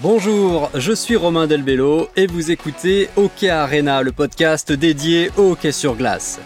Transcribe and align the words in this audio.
Bonjour, 0.00 0.70
je 0.74 0.92
suis 0.92 1.16
Romain 1.16 1.46
Delbello 1.46 2.08
et 2.16 2.26
vous 2.26 2.50
écoutez 2.50 3.10
Hockey 3.16 3.50
Arena, 3.50 4.00
le 4.00 4.10
podcast 4.10 4.72
dédié 4.72 5.30
au 5.36 5.52
hockey 5.52 5.70
sur 5.70 5.96
glace. 5.96 6.40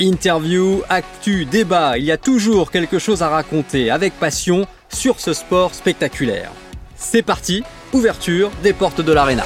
Interview, 0.00 0.80
actu, 0.88 1.44
débat, 1.44 1.98
il 1.98 2.04
y 2.04 2.10
a 2.10 2.16
toujours 2.16 2.70
quelque 2.70 2.98
chose 2.98 3.22
à 3.22 3.28
raconter 3.28 3.90
avec 3.90 4.14
passion 4.14 4.66
sur 4.88 5.20
ce 5.20 5.34
sport 5.34 5.74
spectaculaire. 5.74 6.50
C'est 6.96 7.22
parti, 7.22 7.62
ouverture 7.92 8.50
des 8.62 8.72
portes 8.72 9.02
de 9.02 9.12
l'arena. 9.12 9.44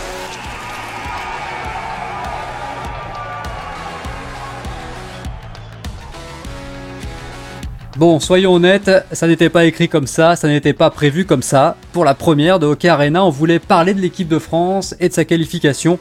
Bon, 8.01 8.19
soyons 8.19 8.55
honnêtes, 8.55 8.91
ça 9.13 9.27
n'était 9.27 9.51
pas 9.51 9.67
écrit 9.67 9.87
comme 9.87 10.07
ça, 10.07 10.35
ça 10.35 10.49
n'était 10.49 10.73
pas 10.73 10.89
prévu 10.89 11.27
comme 11.27 11.43
ça. 11.43 11.77
Pour 11.93 12.07
la 12.07 12.15
première 12.15 12.59
de 12.59 12.65
Hockey 12.65 12.89
Arena, 12.89 13.27
on 13.27 13.29
voulait 13.29 13.59
parler 13.59 13.93
de 13.93 14.01
l'équipe 14.01 14.27
de 14.27 14.39
France 14.39 14.95
et 15.01 15.11
de 15.11 15.13
sa 15.13 15.27
qualification 15.27 15.99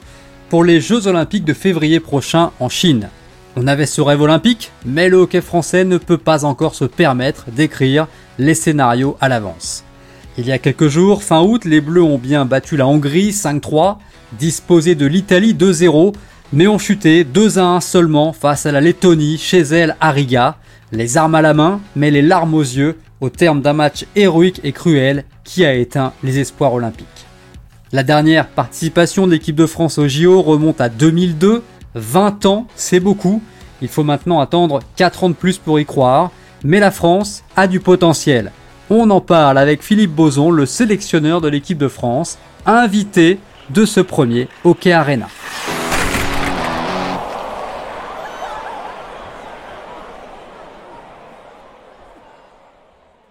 pour 0.48 0.64
les 0.64 0.80
Jeux 0.80 1.08
Olympiques 1.08 1.44
de 1.44 1.52
février 1.52 2.00
prochain 2.00 2.52
en 2.62 2.70
Chine. 2.70 3.10
On 3.58 3.68
avait 3.68 3.86
ce 3.86 4.00
rêve 4.00 4.22
olympique, 4.22 4.72
mais 4.86 5.10
le 5.10 5.18
hockey 5.18 5.42
français 5.42 5.84
ne 5.84 5.98
peut 5.98 6.18
pas 6.18 6.46
encore 6.46 6.74
se 6.74 6.86
permettre 6.86 7.52
d'écrire 7.52 8.08
les 8.38 8.54
scénarios 8.54 9.18
à 9.20 9.28
l'avance. 9.28 9.84
Il 10.38 10.48
y 10.48 10.54
a 10.54 10.58
quelques 10.58 10.88
jours, 10.88 11.22
fin 11.22 11.42
août, 11.42 11.66
les 11.66 11.82
Bleus 11.82 12.02
ont 12.02 12.18
bien 12.18 12.46
battu 12.46 12.78
la 12.78 12.88
Hongrie 12.88 13.32
5-3, 13.32 13.98
disposé 14.40 14.96
de 14.96 15.06
l'Italie 15.06 15.54
2-0, 15.54 16.14
mais 16.54 16.68
ont 16.68 16.80
chuté 16.80 17.26
2-1 17.26 17.82
seulement 17.82 18.32
face 18.32 18.66
à 18.66 18.72
la 18.72 18.80
Lettonie 18.80 19.38
chez 19.38 19.60
elle 19.60 19.98
à 20.00 20.12
Riga 20.12 20.56
les 20.92 21.18
armes 21.18 21.36
à 21.36 21.42
la 21.42 21.54
main, 21.54 21.80
mais 21.96 22.12
les 22.12 22.22
larmes 22.22 22.54
aux 22.54 22.62
yeux 22.62 22.98
au 23.22 23.30
terme 23.30 23.62
d'un 23.62 23.74
match 23.74 24.06
héroïque 24.16 24.62
et 24.64 24.72
cruel 24.72 25.26
qui 25.44 25.66
a 25.66 25.74
éteint 25.74 26.14
les 26.24 26.40
espoirs 26.40 26.74
olympiques. 26.74 27.08
La 27.92 28.04
dernière 28.04 28.48
participation 28.48 29.26
de 29.26 29.32
l'équipe 29.32 29.56
de 29.56 29.66
France 29.66 29.98
au 29.98 30.08
JO 30.08 30.42
remonte 30.42 30.80
à 30.80 30.90
2002, 30.90 31.64
20 31.96 32.46
ans, 32.46 32.68
c'est 32.76 33.00
beaucoup, 33.00 33.42
il 33.82 33.88
faut 33.88 34.04
maintenant 34.04 34.40
attendre 34.40 34.80
4 34.96 35.24
ans 35.24 35.30
de 35.30 35.36
plus 35.36 35.58
pour 35.58 35.80
y 35.80 35.86
croire, 35.86 36.32
mais 36.64 36.80
la 36.80 36.92
France 36.92 37.44
a 37.56 37.68
du 37.68 37.80
potentiel. 37.80 38.52
On 38.90 39.10
en 39.10 39.22
parle 39.22 39.58
avec 39.58 39.84
Philippe 39.84 40.12
Boson, 40.12 40.52
le 40.52 40.66
sélectionneur 40.66 41.42
de 41.42 41.48
l'équipe 41.48 41.78
de 41.78 41.88
France, 41.88 42.38
invité 42.66 43.40
de 43.70 43.86
ce 43.86 44.00
premier 44.00 44.48
Hockey 44.64 44.92
Arena. 44.92 45.28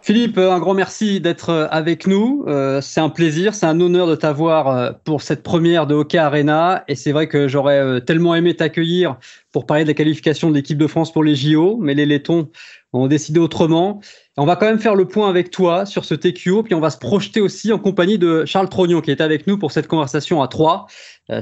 Philippe, 0.08 0.38
un 0.38 0.58
grand 0.58 0.72
merci 0.72 1.20
d'être 1.20 1.50
euh, 1.50 1.66
avec 1.70 2.06
nous. 2.06 2.42
Euh, 2.48 2.80
c'est 2.80 2.98
un 2.98 3.10
plaisir, 3.10 3.54
c'est 3.54 3.66
un 3.66 3.78
honneur 3.78 4.06
de 4.06 4.14
t'avoir 4.14 4.68
euh, 4.68 4.90
pour 5.04 5.20
cette 5.20 5.42
première 5.42 5.86
de 5.86 5.94
Hockey 5.94 6.16
Arena. 6.16 6.82
Et 6.88 6.94
c'est 6.94 7.12
vrai 7.12 7.28
que 7.28 7.46
j'aurais 7.46 8.00
tellement 8.00 8.34
aimé 8.34 8.56
t'accueillir 8.56 9.18
pour 9.52 9.66
parler 9.66 9.82
de 9.82 9.88
la 9.88 9.92
qualification 9.92 10.48
de 10.48 10.54
l'équipe 10.54 10.78
de 10.78 10.86
France 10.86 11.12
pour 11.12 11.22
les 11.22 11.36
JO, 11.36 11.76
mais 11.78 11.92
les 11.92 12.06
Lettons 12.06 12.48
ont 12.94 13.06
décidé 13.06 13.38
autrement. 13.38 14.00
on 14.38 14.46
va 14.46 14.56
quand 14.56 14.64
même 14.64 14.78
faire 14.78 14.94
le 14.94 15.04
point 15.04 15.28
avec 15.28 15.50
toi 15.50 15.84
sur 15.84 16.06
ce 16.06 16.14
TQO, 16.14 16.62
puis 16.62 16.72
on 16.72 16.80
va 16.80 16.88
se 16.88 16.96
projeter 16.96 17.42
aussi 17.42 17.70
en 17.70 17.78
compagnie 17.78 18.16
de 18.16 18.46
Charles 18.46 18.70
Trognon 18.70 19.02
qui 19.02 19.10
est 19.10 19.20
avec 19.20 19.46
nous 19.46 19.58
pour 19.58 19.72
cette 19.72 19.88
conversation 19.88 20.40
à 20.40 20.48
trois. 20.48 20.86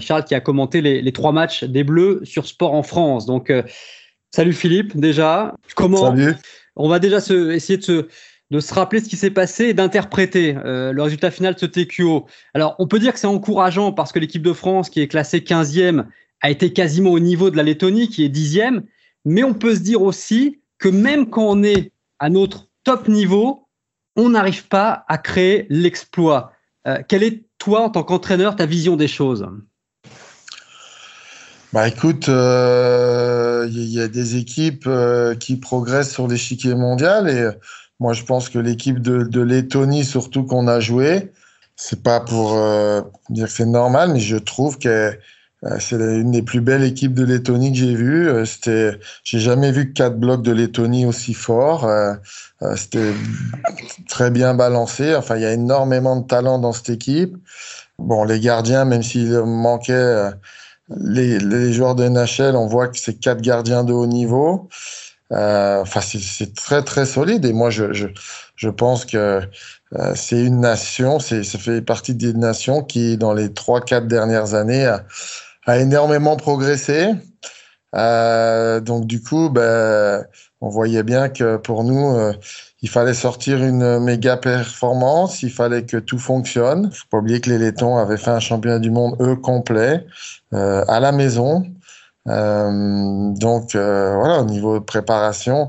Charles 0.01 0.25
qui 0.25 0.35
a 0.35 0.41
commenté 0.41 0.81
les, 0.81 1.13
trois 1.13 1.31
matchs 1.31 1.63
des 1.63 1.85
Bleus 1.85 2.23
sur 2.25 2.47
Sport 2.49 2.75
en 2.75 2.83
France. 2.83 3.27
Donc, 3.27 3.53
salut 4.35 4.55
Philippe, 4.55 4.97
déjà. 4.97 5.55
Comment 5.77 6.11
Salut. 6.11 6.35
On 6.75 6.89
va 6.89 6.99
déjà 6.99 7.21
se, 7.21 7.53
essayer 7.53 7.79
de 7.79 7.85
se 7.85 8.09
de 8.51 8.61
se 8.61 8.73
rappeler 8.73 9.01
ce 9.01 9.09
qui 9.09 9.17
s'est 9.17 9.31
passé 9.31 9.67
et 9.67 9.75
d'interpréter 9.75 10.57
euh, 10.65 10.93
le 10.93 11.03
résultat 11.03 11.31
final 11.31 11.55
de 11.55 11.61
ce 11.61 11.67
TQO. 11.67 12.27
Alors, 12.55 12.77
on 12.79 12.87
peut 12.87 12.99
dire 12.99 13.13
que 13.13 13.19
c'est 13.19 13.27
encourageant 13.27 13.93
parce 13.93 14.13
que 14.13 14.19
l'équipe 14.19 14.43
de 14.43 14.53
France, 14.53 14.89
qui 14.89 15.01
est 15.01 15.09
classée 15.09 15.41
15e, 15.41 16.05
a 16.43 16.51
été 16.51 16.73
quasiment 16.73 17.11
au 17.11 17.19
niveau 17.19 17.51
de 17.51 17.57
la 17.57 17.63
Lettonie, 17.63 18.09
qui 18.09 18.25
est 18.25 18.29
10e. 18.29 18.83
Mais 19.25 19.43
on 19.43 19.55
peut 19.55 19.75
se 19.75 19.81
dire 19.81 20.03
aussi 20.03 20.61
que 20.79 20.89
même 20.89 21.29
quand 21.29 21.45
on 21.45 21.63
est 21.63 21.93
à 22.19 22.31
notre 22.31 22.69
top 22.85 23.09
niveau, 23.09 23.67
on 24.15 24.31
n'arrive 24.31 24.69
pas 24.69 25.05
à 25.09 25.19
créer 25.19 25.67
l'exploit. 25.69 26.53
Euh, 26.87 26.99
quelle 27.09 27.25
est, 27.25 27.45
toi, 27.59 27.81
en 27.81 27.91
tant 27.91 28.05
qu'entraîneur, 28.05 28.55
ta 28.55 28.67
vision 28.67 28.97
des 28.97 29.09
choses? 29.09 29.49
Bah 31.73 31.89
écoute, 31.89 32.29
il 32.29 32.33
euh, 32.33 33.69
y, 33.69 34.01
a 34.01 34.07
des 34.07 34.37
équipes 34.37 34.89
qui 35.41 35.57
progressent 35.57 36.13
sur 36.13 36.29
l'échiquier 36.29 36.75
mondial 36.75 37.29
et 37.29 37.51
moi, 38.01 38.13
je 38.13 38.25
pense 38.25 38.49
que 38.49 38.59
l'équipe 38.59 39.01
de, 39.01 39.23
de 39.23 39.41
Lettonie, 39.41 40.05
surtout 40.05 40.45
qu'on 40.45 40.69
a 40.69 40.81
joué, 40.81 41.33
c'est 41.77 42.03
pas 42.03 42.21
pour 42.21 42.55
euh, 42.55 43.03
dire 43.31 43.47
que 43.47 43.53
c'est 43.53 43.67
normal, 43.67 44.13
mais 44.13 44.21
je 44.21 44.37
trouve 44.37 44.79
que 44.79 45.19
euh, 45.65 45.77
c'est 45.79 45.97
une 45.97 46.33
des 46.33 46.43
plus 46.43 46.61
belles 46.61 46.83
équipes 46.83 47.15
de 47.15 47.25
Lettonie 47.25 47.73
que 47.73 47.79
j'ai 47.79 47.95
vues. 47.95 48.29
Euh, 48.29 48.45
c'était, 48.45 48.99
j'ai 49.25 49.39
jamais 49.39 49.73
vu 49.73 49.93
quatre 49.93 50.19
blocs 50.19 50.43
de 50.43 50.53
Lettonie 50.53 51.07
aussi 51.07 51.35
forts. 51.35 51.89
c'était 52.77 53.13
très 54.09 54.31
bien 54.31 54.55
balancé. 54.55 55.15
Enfin, 55.15 55.37
il 55.37 55.43
y 55.43 55.47
a 55.47 55.53
énormément 55.53 56.17
de 56.17 56.27
talent 56.27 56.59
dans 56.59 56.73
cette 56.73 56.91
équipe. 56.91 57.37
Bon, 57.99 58.25
les 58.25 58.41
gardiens, 58.41 58.85
même 58.85 59.03
s'il 59.03 59.33
manquait 59.43 60.31
les, 61.01 61.39
les 61.39 61.73
joueurs 61.73 61.95
de 61.95 62.09
NHL, 62.09 62.57
on 62.57 62.67
voit 62.67 62.89
que 62.89 62.99
c'est 62.99 63.19
quatre 63.19 63.41
gardiens 63.41 63.85
de 63.85 63.93
haut 63.93 64.07
niveau. 64.07 64.69
Euh, 65.33 65.81
enfin, 65.83 66.01
c'est 66.01 66.55
très 66.55 66.85
très 66.85 67.05
solide 67.05 67.45
et 67.45 67.53
moi 67.53 67.69
je 67.71 67.93
je, 67.93 68.07
je 68.55 68.69
pense 68.69 69.05
que 69.05 69.41
euh, 69.95 70.13
c'est 70.15 70.41
une 70.41 70.61
nation, 70.61 71.19
c'est 71.19 71.43
ça 71.43 71.59
fait 71.59 71.83
partie 71.83 72.15
des 72.15 72.33
nations 72.33 72.83
qui 72.83 73.17
dans 73.17 73.35
les 73.35 73.53
trois 73.53 73.81
quatre 73.81 74.07
dernières 74.07 74.55
années 74.55 74.87
a, 74.87 75.05
a 75.67 75.79
énormément 75.79 76.37
progressé. 76.37 77.13
Euh, 77.95 78.81
donc 78.81 79.07
du 79.07 79.23
coup, 79.23 79.51
ben, 79.51 80.25
on 80.61 80.69
voyait 80.69 81.03
bien 81.03 81.29
que 81.29 81.57
pour 81.57 81.85
nous, 81.85 82.15
euh, 82.17 82.33
il 82.83 82.89
fallait 82.91 83.15
sortir 83.15 83.65
une 83.65 84.01
méga 84.01 84.37
performance, 84.37 85.43
il 85.43 85.51
fallait 85.51 85.85
que 85.85 85.97
tout 85.97 86.19
fonctionne. 86.19 86.91
Faut 86.93 87.07
pas 87.11 87.19
oublier 87.19 87.41
que 87.41 87.51
les 87.51 87.59
Lettons 87.59 87.97
avaient 87.99 88.17
fait 88.17 88.31
un 88.31 88.41
championnat 88.41 88.79
du 88.79 88.91
monde 88.91 89.17
eux 89.21 89.37
complet 89.37 90.07
à 90.53 91.01
la 91.01 91.13
maison. 91.13 91.65
Euh, 92.29 93.31
donc 93.35 93.75
euh, 93.75 94.17
voilà, 94.17 94.41
au 94.41 94.45
niveau 94.45 94.79
de 94.79 94.85
préparation, 94.85 95.69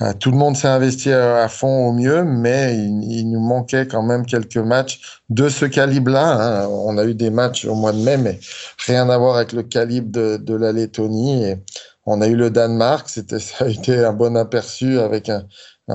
euh, 0.00 0.12
tout 0.14 0.30
le 0.30 0.36
monde 0.36 0.56
s'est 0.56 0.68
investi 0.68 1.12
à, 1.12 1.48
fond 1.48 1.88
au 1.88 1.92
mieux, 1.92 2.24
mais 2.24 2.76
il, 2.76 3.30
nous 3.30 3.40
manquait 3.40 3.86
quand 3.86 4.02
même 4.02 4.24
quelques 4.26 4.56
matchs 4.56 5.20
de 5.28 5.48
ce 5.48 5.66
calibre-là. 5.66 6.64
Hein. 6.64 6.68
On 6.68 6.96
a 6.98 7.04
eu 7.04 7.14
des 7.14 7.30
matchs 7.30 7.66
au 7.66 7.74
mois 7.74 7.92
de 7.92 7.98
mai, 7.98 8.16
mais 8.16 8.40
rien 8.86 9.08
à 9.10 9.18
voir 9.18 9.36
avec 9.36 9.52
le 9.52 9.62
calibre 9.62 10.10
de, 10.10 10.54
la 10.54 10.72
Lettonie. 10.72 11.44
Et 11.44 11.62
on 12.06 12.20
a 12.22 12.26
eu 12.26 12.36
le 12.36 12.50
Danemark, 12.50 13.08
ça 13.38 13.64
a 13.64 13.68
été 13.68 13.98
un 14.04 14.12
bon 14.12 14.36
aperçu 14.36 14.98
avec 14.98 15.28
un, 15.28 15.46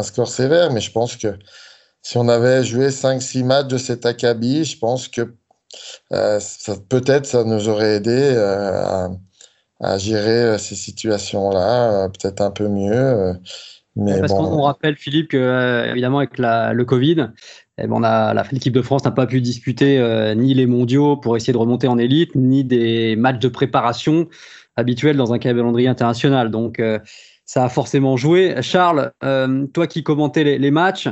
score 0.04 0.28
sévère, 0.28 0.72
mais 0.72 0.82
je 0.82 0.92
pense 0.92 1.16
que 1.16 1.40
si 2.04 2.18
on 2.18 2.30
avait 2.30 2.64
joué 2.64 2.90
5-6 2.90 3.44
matchs 3.44 3.68
de 3.68 3.78
cet 3.78 4.06
acabit, 4.06 4.64
je 4.64 4.78
pense 4.78 5.08
que 5.08 5.34
peut-être 6.90 7.26
ça 7.26 7.44
nous 7.44 7.68
aurait 7.68 7.96
aidé 7.96 8.38
à, 8.38 9.10
à 9.80 9.98
gérer 9.98 10.44
euh, 10.44 10.58
ces 10.58 10.76
situations-là, 10.76 12.06
euh, 12.06 12.10
peut-être 12.10 12.42
un 12.42 12.52
peu 12.52 12.68
mieux. 12.68 12.94
Euh, 12.94 13.34
mais 13.96 14.20
Parce 14.20 14.32
bon. 14.32 14.50
qu'on 14.50 14.62
rappelle, 14.62 14.96
Philippe, 14.96 15.30
que 15.30 15.90
évidemment, 15.90 16.20
avec 16.20 16.38
la, 16.38 16.72
le 16.74 16.86
Covid, 16.86 17.30
eh 17.80 17.88
ben, 17.88 17.92
on 17.92 18.04
a, 18.04 18.34
l'équipe 18.52 18.74
de 18.74 18.82
France 18.84 19.04
n'a 19.06 19.12
pas 19.12 19.26
pu 19.26 19.42
disputer 19.42 20.00
ni 20.36 20.54
les 20.54 20.68
mondiaux 20.68 21.18
pour 21.18 21.36
essayer 21.36 21.52
de 21.52 21.58
remonter 21.58 21.88
en 21.88 21.98
élite, 21.98 22.36
ni 22.36 22.64
des 22.64 23.16
matchs 23.16 23.40
de 23.40 23.48
préparation 23.48 24.28
habituels 24.76 25.18
dans 25.18 25.34
un 25.34 25.40
calendrier 25.40 25.88
international. 25.88 26.52
Donc, 26.52 26.80
ça 27.44 27.66
a 27.66 27.70
forcément 27.70 28.18
joué. 28.18 28.62
Charles, 28.62 29.14
toi 29.74 29.88
qui 29.88 30.04
commentais 30.04 30.44
les, 30.44 30.60
les 30.60 30.70
matchs, 30.70 31.10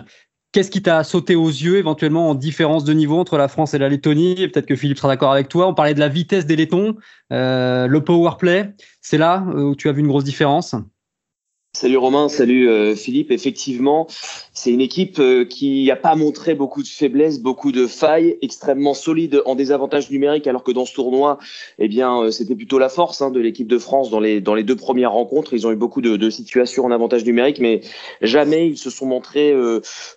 Qu'est-ce 0.55 0.71
qui 0.71 0.81
t'a 0.81 1.03
sauté 1.03 1.35
aux 1.35 1.49
yeux 1.49 1.75
éventuellement 1.75 2.29
en 2.29 2.33
différence 2.33 2.85
de 2.85 2.93
niveau 2.93 3.19
entre 3.19 3.35
la 3.35 3.49
France 3.49 3.73
et 3.73 3.77
la 3.77 3.89
Lettonie? 3.89 4.35
Peut-être 4.35 4.65
que 4.65 4.77
Philippe 4.77 4.97
sera 4.97 5.09
d'accord 5.09 5.33
avec 5.33 5.49
toi. 5.49 5.67
On 5.67 5.73
parlait 5.73 5.93
de 5.93 5.99
la 5.99 6.07
vitesse 6.07 6.45
des 6.45 6.55
Lettons, 6.55 6.95
euh, 7.33 7.87
le 7.87 8.03
power 8.05 8.37
play. 8.39 8.73
C'est 9.01 9.17
là 9.17 9.45
où 9.53 9.75
tu 9.75 9.89
as 9.89 9.91
vu 9.91 9.99
une 9.99 10.07
grosse 10.07 10.23
différence? 10.23 10.73
Salut 11.75 11.97
Romain, 11.97 12.29
salut 12.29 12.69
euh, 12.69 12.95
Philippe. 12.95 13.31
Effectivement, 13.31 14.07
c'est 14.53 14.71
une 14.71 14.79
équipe 14.79 15.19
euh, 15.19 15.43
qui 15.43 15.87
n'a 15.87 15.97
pas 15.97 16.15
montré 16.15 16.55
beaucoup 16.55 16.81
de 16.81 16.87
faiblesses, 16.87 17.41
beaucoup 17.41 17.73
de 17.73 17.85
failles, 17.85 18.37
extrêmement 18.41 18.93
solide 18.93 19.41
en 19.45 19.55
désavantage 19.55 20.09
numérique, 20.09 20.47
alors 20.47 20.63
que 20.63 20.71
dans 20.71 20.85
ce 20.85 20.93
tournoi, 20.93 21.37
eh 21.77 21.89
bien, 21.89 22.21
euh, 22.21 22.31
c'était 22.31 22.55
plutôt 22.55 22.79
la 22.79 22.87
force 22.87 23.21
hein, 23.21 23.29
de 23.29 23.41
l'équipe 23.41 23.67
de 23.67 23.77
France 23.77 24.09
dans 24.09 24.21
les 24.21 24.39
dans 24.39 24.55
les 24.55 24.63
deux 24.63 24.77
premières 24.77 25.11
rencontres. 25.11 25.53
Ils 25.53 25.67
ont 25.67 25.71
eu 25.73 25.75
beaucoup 25.75 25.99
de, 25.99 26.29
situations 26.29 26.85
en 26.85 26.91
avantage 26.91 27.25
numérique, 27.25 27.59
mais 27.59 27.81
jamais 28.21 28.69
ils 28.69 28.77
se 28.77 28.89
sont 28.89 29.05
montrés 29.05 29.53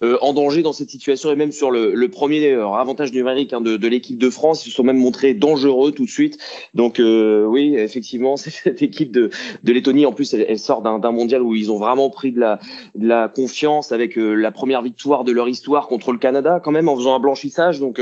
en 0.00 0.32
danger 0.32 0.62
dans 0.62 0.72
cette 0.72 0.90
situation. 0.90 1.32
Et 1.32 1.36
même 1.36 1.50
sur 1.50 1.72
le, 1.72 2.08
premier 2.08 2.54
avantage 2.54 3.12
numérique 3.12 3.52
hein, 3.52 3.60
de, 3.60 3.88
l'équipe 3.88 4.16
de 4.16 4.30
France, 4.30 4.64
ils 4.64 4.70
se 4.70 4.76
sont 4.76 4.84
même 4.84 4.96
montrés 4.96 5.34
dangereux 5.34 5.90
tout 5.90 6.04
de 6.04 6.10
suite. 6.10 6.38
Donc 6.74 7.00
oui, 7.00 7.74
effectivement, 7.76 8.36
cette 8.36 8.80
équipe 8.80 9.10
de, 9.10 9.30
de 9.64 9.72
Lettonie. 9.72 10.06
En 10.06 10.12
plus, 10.12 10.32
elle, 10.34 10.46
elle 10.48 10.58
sort 10.58 10.82
d'un 10.82 11.10
mondial 11.10 11.42
ils 11.54 11.70
ont 11.70 11.78
vraiment 11.78 12.10
pris 12.10 12.32
de 12.32 12.40
la, 12.40 13.28
confiance 13.28 13.92
avec 13.92 14.16
la 14.16 14.50
première 14.50 14.82
victoire 14.82 15.24
de 15.24 15.32
leur 15.32 15.48
histoire 15.48 15.88
contre 15.88 16.12
le 16.12 16.18
Canada 16.18 16.60
quand 16.62 16.72
même 16.72 16.88
en 16.88 16.96
faisant 16.96 17.14
un 17.14 17.20
blanchissage. 17.20 17.80
Donc 17.80 18.00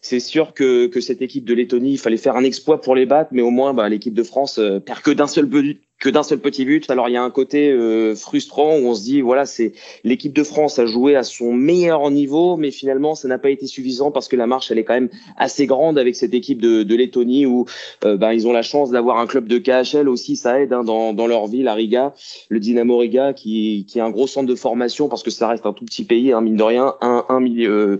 c'est 0.00 0.20
sûr 0.20 0.54
que, 0.54 0.90
cette 1.00 1.22
équipe 1.22 1.44
de 1.44 1.54
Lettonie, 1.54 1.92
il 1.92 1.98
fallait 1.98 2.16
faire 2.16 2.36
un 2.36 2.44
exploit 2.44 2.80
pour 2.80 2.94
les 2.94 3.06
battre, 3.06 3.30
mais 3.32 3.42
au 3.42 3.50
moins 3.50 3.74
bah, 3.74 3.88
l'équipe 3.88 4.14
de 4.14 4.22
France 4.22 4.60
perd 4.84 5.00
que 5.00 5.10
d'un 5.10 5.26
seul 5.26 5.46
but 5.46 5.80
que 6.00 6.08
d'un 6.08 6.22
seul 6.22 6.38
petit 6.38 6.64
but. 6.64 6.90
Alors 6.90 7.08
il 7.08 7.12
y 7.12 7.16
a 7.16 7.22
un 7.22 7.30
côté 7.30 7.70
euh, 7.70 8.16
frustrant 8.16 8.76
où 8.78 8.86
on 8.86 8.94
se 8.94 9.02
dit 9.02 9.20
voilà 9.20 9.46
c'est 9.46 9.72
l'équipe 10.02 10.32
de 10.32 10.42
France 10.42 10.78
a 10.78 10.86
joué 10.86 11.14
à 11.14 11.22
son 11.22 11.52
meilleur 11.52 12.10
niveau, 12.10 12.56
mais 12.56 12.70
finalement 12.70 13.14
ça 13.14 13.28
n'a 13.28 13.38
pas 13.38 13.50
été 13.50 13.66
suffisant 13.66 14.10
parce 14.10 14.26
que 14.26 14.34
la 14.34 14.46
marche 14.46 14.70
elle 14.70 14.78
est 14.78 14.84
quand 14.84 14.94
même 14.94 15.10
assez 15.36 15.66
grande 15.66 15.98
avec 15.98 16.16
cette 16.16 16.34
équipe 16.34 16.60
de, 16.60 16.82
de 16.82 16.96
Lettonie 16.96 17.46
où 17.46 17.66
euh, 18.04 18.16
ben, 18.16 18.32
ils 18.32 18.48
ont 18.48 18.52
la 18.52 18.62
chance 18.62 18.90
d'avoir 18.90 19.18
un 19.18 19.26
club 19.26 19.46
de 19.46 19.58
KHL 19.58 20.08
aussi 20.08 20.36
ça 20.36 20.60
aide 20.60 20.72
hein, 20.72 20.82
dans, 20.82 21.12
dans 21.12 21.26
leur 21.26 21.46
ville 21.46 21.68
à 21.68 21.74
Riga, 21.74 22.14
le 22.48 22.58
Dynamo 22.58 22.96
Riga 22.96 23.34
qui 23.34 23.84
qui 23.86 23.98
est 23.98 24.02
un 24.02 24.10
gros 24.10 24.26
centre 24.26 24.48
de 24.48 24.54
formation 24.54 25.08
parce 25.08 25.22
que 25.22 25.30
ça 25.30 25.48
reste 25.48 25.66
un 25.66 25.74
tout 25.74 25.84
petit 25.84 26.04
pays 26.04 26.32
hein, 26.32 26.40
mine 26.40 26.56
de 26.56 26.62
rien 26.62 26.94
un 27.02 27.26
un 27.28 27.40
million 27.40 27.70
euh, 27.70 27.98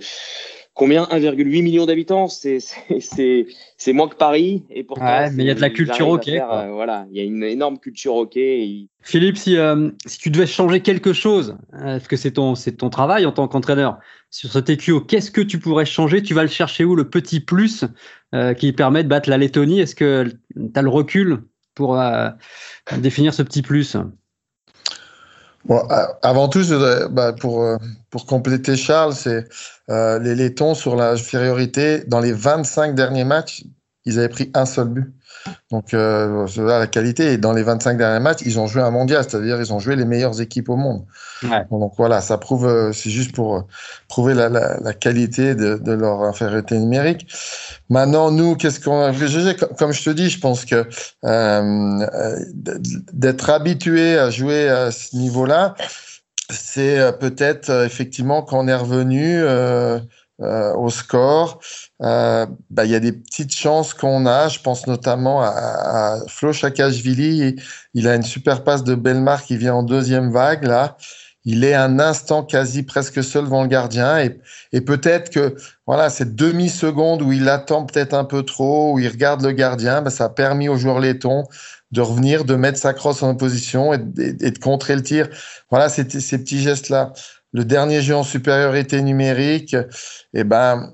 combien? 0.74 1.04
1,8 1.04 1.62
million 1.62 1.86
d'habitants, 1.86 2.28
c'est 2.28 2.58
c'est 3.00 3.92
moins 3.92 4.08
que 4.08 4.16
Paris 4.16 4.64
et 4.70 4.84
pourtant. 4.84 5.04
Ouais, 5.04 5.30
mais 5.30 5.44
il 5.44 5.46
y 5.46 5.50
a 5.50 5.54
de 5.54 5.60
la 5.60 5.70
culture 5.70 6.08
hockey. 6.08 6.40
Euh, 6.40 6.70
voilà, 6.72 7.06
il 7.10 7.16
y 7.16 7.20
a 7.20 7.24
une 7.24 7.42
énorme 7.42 7.78
culture 7.78 8.14
hockey. 8.14 8.88
Philippe, 9.02 9.36
si 9.36 9.56
euh, 9.56 9.90
si 10.06 10.18
tu 10.18 10.30
devais 10.30 10.46
changer 10.46 10.80
quelque 10.80 11.12
chose, 11.12 11.56
parce 11.72 12.08
que 12.08 12.16
c'est 12.16 12.32
ton 12.32 12.54
c'est 12.54 12.72
ton 12.72 12.90
travail 12.90 13.26
en 13.26 13.32
tant 13.32 13.48
qu'entraîneur 13.48 13.98
sur 14.30 14.50
ce 14.50 14.58
TQO, 14.58 15.00
qu'est-ce 15.00 15.30
que 15.30 15.40
tu 15.40 15.58
pourrais 15.58 15.86
changer? 15.86 16.22
Tu 16.22 16.34
vas 16.34 16.42
le 16.42 16.48
chercher 16.48 16.84
où 16.84 16.94
le 16.94 17.08
petit 17.08 17.40
plus 17.40 17.84
euh, 18.34 18.54
qui 18.54 18.72
permet 18.72 19.02
de 19.02 19.08
battre 19.08 19.28
la 19.28 19.38
Lettonie? 19.38 19.80
Est-ce 19.80 19.94
que 19.94 20.24
tu 20.54 20.70
as 20.74 20.82
le 20.82 20.88
recul 20.88 21.42
pour 21.74 21.98
définir 22.98 23.32
ce 23.32 23.42
petit 23.42 23.62
plus? 23.62 23.96
Bon, 25.66 25.86
avant 26.22 26.48
tout, 26.48 26.62
bah, 27.10 27.32
pour, 27.32 27.62
euh, 27.62 27.76
pour 28.10 28.26
compléter 28.26 28.76
Charles, 28.76 29.14
c'est 29.14 29.46
euh, 29.90 30.18
les 30.18 30.34
Lettons 30.34 30.74
sur 30.74 30.96
la 30.96 31.10
infériorité. 31.10 32.04
Dans 32.06 32.20
les 32.20 32.32
25 32.32 32.94
derniers 32.94 33.24
matchs, 33.24 33.64
ils 34.04 34.18
avaient 34.18 34.28
pris 34.28 34.50
un 34.54 34.64
seul 34.64 34.88
but. 34.88 35.14
Donc, 35.70 35.94
euh, 35.94 36.46
la 36.56 36.86
qualité. 36.86 37.32
Et 37.32 37.38
dans 37.38 37.52
les 37.52 37.62
25 37.62 37.96
derniers 37.96 38.20
matchs, 38.20 38.40
ils 38.44 38.58
ont 38.58 38.66
joué 38.66 38.82
un 38.82 38.90
mondial, 38.90 39.24
c'est-à-dire 39.26 39.60
ils 39.60 39.72
ont 39.72 39.78
joué 39.78 39.96
les 39.96 40.04
meilleures 40.04 40.40
équipes 40.40 40.68
au 40.68 40.76
monde. 40.76 41.04
Donc 41.70 41.94
voilà, 41.96 42.20
ça 42.20 42.36
prouve, 42.38 42.66
euh, 42.66 42.92
c'est 42.92 43.10
juste 43.10 43.34
pour 43.34 43.56
euh, 43.56 43.60
prouver 44.08 44.34
la, 44.34 44.48
la, 44.48 44.78
la 44.80 44.92
qualité 44.92 45.54
de, 45.54 45.76
de, 45.76 45.92
leur 45.92 46.22
infériorité 46.22 46.78
numérique. 46.78 47.26
Maintenant, 47.88 48.30
nous, 48.30 48.56
qu'est-ce 48.56 48.80
qu'on 48.80 49.02
a 49.02 49.12
Comme 49.78 49.92
je 49.92 50.04
te 50.04 50.10
dis, 50.10 50.28
je 50.28 50.38
pense 50.38 50.64
que 50.64 50.86
euh, 51.24 52.06
d'être 52.52 53.50
habitué 53.50 54.18
à 54.18 54.30
jouer 54.30 54.68
à 54.68 54.90
ce 54.90 55.16
niveau-là, 55.16 55.74
c'est 56.50 57.18
peut-être 57.18 57.70
effectivement 57.86 58.42
quand 58.42 58.58
on 58.58 58.68
est 58.68 58.74
revenu. 58.74 59.40
Euh, 59.42 59.98
euh, 60.42 60.74
au 60.74 60.88
score. 60.88 61.60
Euh, 62.02 62.46
bah, 62.70 62.84
il 62.86 62.90
y 62.90 62.94
a 62.94 63.00
des 63.00 63.12
petites 63.12 63.54
chances 63.54 63.92
qu'on 63.92 64.24
a. 64.26 64.48
Je 64.48 64.60
pense 64.60 64.86
notamment 64.86 65.42
à, 65.42 65.48
à 65.48 66.18
Flo 66.28 66.52
Chakashvili. 66.52 67.56
Il 67.94 68.08
a 68.08 68.14
une 68.14 68.22
super 68.22 68.64
passe 68.64 68.82
de 68.82 68.94
Belmar 68.94 69.42
qui 69.42 69.56
vient 69.56 69.74
en 69.74 69.82
deuxième 69.82 70.30
vague 70.30 70.64
là. 70.64 70.96
Il 71.44 71.64
est 71.64 71.74
un 71.74 71.98
instant 71.98 72.42
quasi 72.42 72.82
presque 72.82 73.24
seul 73.24 73.44
devant 73.44 73.62
le 73.62 73.68
gardien 73.68 74.18
et, 74.18 74.40
et 74.72 74.82
peut-être 74.82 75.30
que 75.30 75.56
voilà 75.86 76.10
cette 76.10 76.34
demi 76.34 76.68
seconde 76.68 77.22
où 77.22 77.32
il 77.32 77.48
attend 77.48 77.86
peut-être 77.86 78.12
un 78.12 78.24
peu 78.24 78.42
trop, 78.42 78.92
où 78.92 78.98
il 78.98 79.08
regarde 79.08 79.42
le 79.42 79.52
gardien, 79.52 80.02
bah, 80.02 80.10
ça 80.10 80.26
a 80.26 80.28
permis 80.28 80.68
aux 80.68 80.76
joueurs 80.76 81.00
lettons 81.00 81.44
de 81.92 82.00
revenir, 82.02 82.44
de 82.44 82.54
mettre 82.54 82.78
sa 82.78 82.92
crosse 82.92 83.22
en 83.22 83.34
position 83.34 83.92
et, 83.94 83.98
et, 84.18 84.50
de 84.50 84.58
contrer 84.58 84.94
le 84.94 85.02
tir. 85.02 85.28
Voilà, 85.70 85.88
c'était 85.88 86.20
ces 86.20 86.38
petits 86.38 86.60
gestes 86.60 86.88
là 86.88 87.12
le 87.52 87.64
dernier 87.64 88.00
jeu 88.02 88.14
en 88.14 88.22
supériorité 88.22 89.02
numérique, 89.02 89.76
eh 90.34 90.44
ben, 90.44 90.92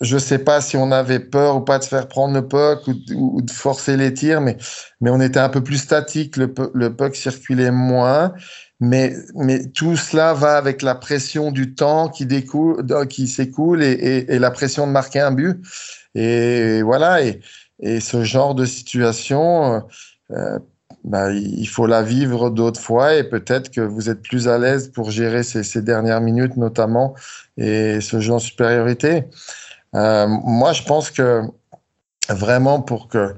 je 0.00 0.18
sais 0.18 0.38
pas 0.38 0.60
si 0.60 0.76
on 0.76 0.92
avait 0.92 1.20
peur 1.20 1.56
ou 1.56 1.60
pas 1.60 1.78
de 1.78 1.84
se 1.84 1.88
faire 1.88 2.08
prendre 2.08 2.34
le 2.34 2.46
puck 2.46 2.86
ou, 3.14 3.40
de 3.42 3.50
forcer 3.50 3.96
les 3.96 4.12
tirs, 4.12 4.40
mais, 4.40 4.56
mais 5.00 5.10
on 5.10 5.20
était 5.20 5.40
un 5.40 5.48
peu 5.48 5.62
plus 5.62 5.78
statique, 5.78 6.36
le, 6.36 6.52
le 6.74 6.94
puck 6.94 7.16
circulait 7.16 7.70
moins. 7.70 8.34
Mais, 8.80 9.14
mais 9.36 9.66
tout 9.70 9.96
cela 9.96 10.34
va 10.34 10.56
avec 10.56 10.82
la 10.82 10.94
pression 10.94 11.52
du 11.52 11.74
temps 11.74 12.08
qui 12.08 12.26
découle, 12.26 12.84
qui 13.08 13.28
s'écoule 13.28 13.82
et, 13.82 13.92
et, 13.92 14.34
et, 14.34 14.38
la 14.38 14.50
pression 14.50 14.86
de 14.86 14.92
marquer 14.92 15.20
un 15.20 15.30
but. 15.30 15.64
Et 16.14 16.82
voilà. 16.82 17.22
Et, 17.22 17.40
et 17.80 18.00
ce 18.00 18.24
genre 18.24 18.54
de 18.54 18.64
situation, 18.64 19.84
euh, 20.30 20.58
bah, 21.04 21.30
il 21.32 21.68
faut 21.68 21.86
la 21.86 22.02
vivre 22.02 22.50
d'autres 22.50 22.80
fois 22.80 23.14
et 23.14 23.24
peut-être 23.24 23.70
que 23.70 23.82
vous 23.82 24.08
êtes 24.08 24.22
plus 24.22 24.48
à 24.48 24.58
l'aise 24.58 24.88
pour 24.88 25.10
gérer 25.10 25.42
ces, 25.42 25.82
dernières 25.82 26.22
minutes 26.22 26.56
notamment 26.56 27.14
et 27.58 28.00
ce 28.00 28.20
jeu 28.20 28.32
en 28.32 28.38
supériorité. 28.38 29.24
Euh, 29.94 30.26
moi, 30.26 30.72
je 30.72 30.82
pense 30.82 31.10
que 31.10 31.42
vraiment 32.30 32.80
pour 32.80 33.08
que, 33.08 33.34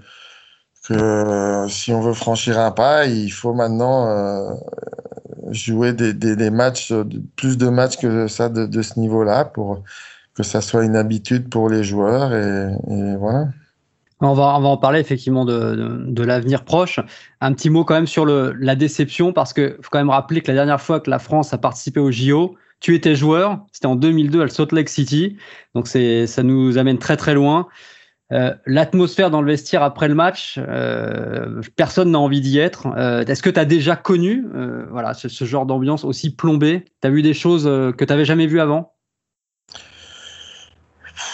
si 1.69 1.93
on 1.93 2.01
veut 2.01 2.15
franchir 2.15 2.61
un 2.61 2.71
pas, 2.71 3.07
il 3.07 3.31
faut 3.31 3.53
maintenant 3.53 4.09
euh, 4.09 4.55
jouer 5.51 5.93
des, 5.93 6.51
matchs, 6.51 6.93
plus 7.35 7.59
de 7.59 7.69
matchs 7.69 7.99
que 7.99 8.29
ça 8.29 8.49
de, 8.49 8.83
ce 8.83 9.01
niveau-là 9.01 9.45
pour 9.45 9.83
que 10.35 10.45
ça 10.45 10.61
soit 10.61 10.85
une 10.85 10.97
habitude 10.97 11.49
pour 11.51 11.69
les 11.69 11.83
joueurs 11.83 12.33
et 12.33 13.17
voilà. 13.19 13.49
On 14.21 14.33
va, 14.33 14.57
on 14.57 14.61
va 14.61 14.69
en 14.69 14.77
parler 14.79 15.01
effectivement 15.01 15.45
de, 15.45 15.75
de, 15.75 16.05
de 16.07 16.23
l'avenir 16.23 16.65
proche. 16.65 17.01
Un 17.41 17.53
petit 17.53 17.69
mot 17.69 17.85
quand 17.85 17.95
même 17.95 18.07
sur 18.07 18.25
le, 18.25 18.53
la 18.59 18.75
déception, 18.75 19.33
parce 19.33 19.53
que 19.53 19.77
faut 19.83 19.91
quand 19.91 19.99
même 19.99 20.11
rappeler 20.11 20.41
que 20.41 20.49
la 20.49 20.55
dernière 20.55 20.81
fois 20.81 21.01
que 21.01 21.11
la 21.11 21.19
France 21.19 21.53
a 21.53 21.59
participé 21.59 22.01
au 22.01 22.11
JO, 22.11 22.57
tu 22.81 22.95
étais 22.95 23.15
joueur, 23.15 23.61
c'était 23.73 23.87
en 23.87 23.97
2002 23.97 24.43
à 24.43 24.49
Salt 24.49 24.75
Lake 24.75 24.89
City, 24.89 25.37
donc 25.75 25.87
ça 25.87 26.43
nous 26.43 26.79
amène 26.79 26.99
très 26.99 27.17
très 27.17 27.35
loin. 27.35 27.69
Euh, 28.33 28.55
l'atmosphère 28.67 29.31
dans 29.31 29.41
le 29.41 29.47
vestiaire 29.47 29.83
après 29.83 30.09
le 30.09 30.15
match, 30.15 30.59
euh, 30.59 31.61
personne 31.77 32.11
n'a 32.11 32.19
envie 32.19 32.41
d'y 32.41 32.59
être. 32.59 32.89
Euh, 32.97 33.25
est-ce 33.25 33.43
que 33.43 33.51
tu 33.51 33.61
as 33.61 33.65
déjà 33.65 33.95
connu 33.95 34.45
euh, 34.55 34.85
voilà, 34.91 35.15
ce, 35.15 35.29
ce, 35.29 35.45
genre 35.45 35.65
d'ambiance 35.65 36.05
aussi 36.05 36.35
plombée? 36.35 36.85
Tu 37.03 37.07
as 37.07 37.11
vu 37.11 37.23
des 37.23 37.35
choses 37.35 37.69
euh, 37.69 37.93
que 37.93 38.05
tu 38.05 38.12
n'avais 38.12 38.25
jamais 38.25 38.49
vues 38.49 38.61
avant? 38.61 38.96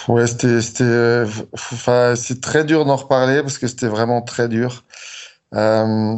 Ouais, 0.09 0.27
c'était, 0.27 0.61
c'était, 0.61 1.25
enfin, 1.53 2.15
c'est 2.17 2.41
très 2.41 2.65
dur 2.65 2.85
d'en 2.85 2.97
reparler 2.97 3.43
parce 3.43 3.59
que 3.59 3.67
c'était 3.69 3.87
vraiment 3.87 4.21
très 4.23 4.49
dur. 4.49 4.85
Euh, 5.55 6.17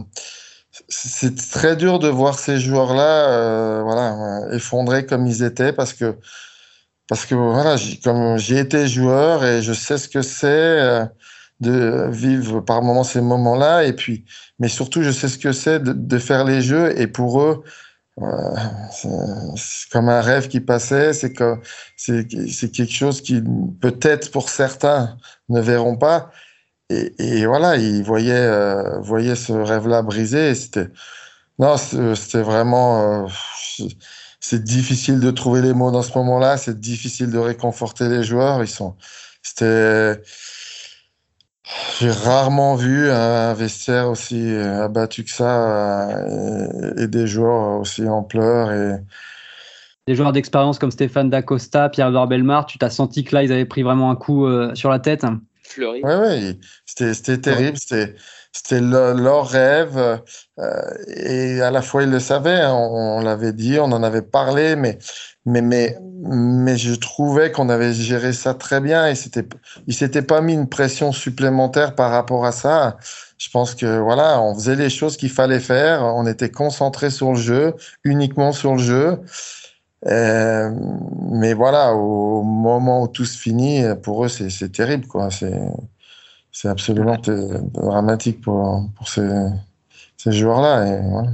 c'est 0.88 1.36
très 1.50 1.76
dur 1.76 1.98
de 1.98 2.08
voir 2.08 2.38
ces 2.38 2.58
joueurs-là, 2.58 3.28
euh, 3.31 3.82
voilà, 3.82 4.54
effondrés 4.54 5.06
comme 5.06 5.26
ils 5.26 5.42
étaient 5.42 5.72
parce 5.72 5.92
que, 5.92 6.16
parce 7.08 7.26
que 7.26 7.34
voilà, 7.34 7.76
comme 8.05 8.38
j'ai 8.38 8.58
été 8.58 8.88
joueur 8.88 9.44
et 9.44 9.62
je 9.62 9.72
sais 9.72 9.98
ce 9.98 10.08
que 10.08 10.22
c'est 10.22 10.46
euh, 10.48 11.06
de 11.60 12.08
vivre 12.10 12.60
par 12.60 12.82
moments 12.82 13.05
ces 13.05 13.20
moments-là 13.20 13.84
et 13.84 13.93
puis, 13.94 14.24
mais 14.58 14.69
surtout 14.69 15.03
je 15.03 15.10
sais 15.10 15.29
ce 15.29 15.38
que 15.38 15.53
c'est 15.53 15.82
de 15.82 16.19
faire 16.19 16.44
les 16.44 16.62
jeux 16.62 16.98
et 17.00 17.06
pour 17.06 17.43
eux, 17.43 17.64
c'est 18.16 19.90
comme 19.90 20.08
un 20.08 20.20
rêve 20.20 20.48
qui 20.48 20.60
passait, 20.60 21.12
c'est 21.12 21.32
que 21.32 21.56
quelque 21.96 22.92
chose 22.92 23.20
qui 23.20 23.42
peut-être 23.80 24.30
pour 24.30 24.48
certains 24.48 25.16
ne 25.48 25.60
verront 25.60 25.96
pas. 25.96 26.30
Et, 26.90 27.14
et 27.18 27.46
voilà, 27.46 27.76
ils 27.76 28.04
voyaient, 28.04 28.34
euh, 28.34 29.00
voyaient 29.00 29.36
ce 29.36 29.52
rêve-là 29.52 30.02
brisé. 30.02 30.54
C'était 30.54 30.90
non, 31.58 31.76
c'était 31.76 32.42
vraiment. 32.42 33.26
Euh, 33.26 33.28
c'est 34.40 34.62
difficile 34.62 35.20
de 35.20 35.30
trouver 35.30 35.62
les 35.62 35.72
mots 35.72 35.90
dans 35.90 36.02
ce 36.02 36.16
moment-là. 36.18 36.56
C'est 36.56 36.78
difficile 36.80 37.30
de 37.30 37.38
réconforter 37.38 38.08
les 38.08 38.24
joueurs. 38.24 38.62
Ils 38.62 38.68
sont. 38.68 38.96
C'était 39.42 40.20
j'ai 41.98 42.10
rarement 42.10 42.76
vu 42.76 43.10
un 43.10 43.54
vestiaire 43.54 44.08
aussi 44.08 44.40
euh, 44.40 44.84
abattu 44.84 45.24
que 45.24 45.31
ça 45.31 46.08
euh, 46.10 46.94
et, 46.96 47.06
des 47.06 47.26
joueurs 47.26 47.81
aussi 47.81 48.08
en 48.08 48.22
pleurs. 48.22 48.72
Et... 48.72 48.96
Des 50.06 50.14
joueurs 50.14 50.32
d'expérience 50.32 50.78
comme 50.78 50.90
Stéphane 50.90 51.31
Dacosta, 51.31 51.88
Pierre-Edouard 51.88 52.28
Belmar, 52.28 52.66
tu 52.66 52.78
t'as 52.78 52.90
senti 52.90 53.24
que 53.24 53.34
là, 53.34 53.43
ils 53.43 53.52
avaient 53.52 53.64
pris 53.64 53.82
vraiment 53.82 54.10
un 54.10 54.16
coup 54.16 54.46
euh, 54.46 54.74
sur 54.74 54.90
la 54.90 54.98
tête? 54.98 55.24
Fleuri. 55.62 56.00
Oui, 56.04 56.12
oui, 56.14 56.60
c'était 56.84 57.38
terrible. 57.38 57.78
C'était 58.56 58.81
leur 58.81 59.49
rêve 59.49 60.20
euh, 60.61 60.81
et 61.08 61.61
à 61.61 61.73
la 61.73 61.82
fois 61.82 62.05
ils 62.05 62.11
le 62.11 62.20
savaient, 62.20 62.61
hein, 62.61 62.73
on, 62.73 63.19
on 63.19 63.20
l'avait 63.20 63.53
dit, 63.53 63.81
on 63.81 63.91
en 63.91 64.03
avait 64.05 64.23
parlé, 64.23 64.77
mais 64.77 64.99
mais 65.44 65.61
mais 65.61 65.99
mais 66.23 66.77
je 66.77 66.94
trouvais 66.94 67.51
qu'on 67.51 67.69
avait 67.69 67.93
géré 67.93 68.32
ça 68.32 68.55
très 68.55 68.81
bien 68.81 69.08
et 69.08 69.17
c'était 69.17 69.44
il 69.89 69.94
s'était 69.94 70.23
pas 70.23 70.41
mis 70.41 70.55
une 70.55 70.69
pression 70.69 71.11
supplémentaire 71.11 71.96
par 71.96 72.13
rapport 72.13 72.46
à 72.46 72.53
ça. 72.53 72.96
Je 73.39 73.51
pense 73.51 73.75
que 73.75 73.99
voilà, 73.99 74.41
on 74.41 74.55
faisait 74.55 74.77
les 74.77 74.89
choses 74.89 75.17
qu'il 75.17 75.31
fallait 75.31 75.61
faire, 75.61 76.03
on 76.03 76.25
était 76.27 76.51
concentré 76.51 77.11
sur 77.11 77.32
le 77.32 77.39
jeu, 77.39 77.75
uniquement 78.05 78.53
sur 78.53 78.75
le 78.75 78.79
jeu. 78.81 79.20
Euh, 80.06 80.70
mais 81.32 81.55
voilà, 81.55 81.94
au 81.94 82.43
moment 82.43 83.03
où 83.03 83.08
tout 83.08 83.25
se 83.25 83.39
finit, 83.39 83.82
pour 84.03 84.25
eux, 84.25 84.29
c'est 84.29 84.70
terrible, 84.70 85.06
quoi. 85.06 85.31
C'est 85.31 85.58
c'est 86.55 86.69
absolument 86.69 87.17
dramatique 87.73 88.41
pour, 88.41 88.89
pour 88.96 89.08
ces, 89.08 89.29
ces 90.17 90.32
joueurs-là. 90.32 91.25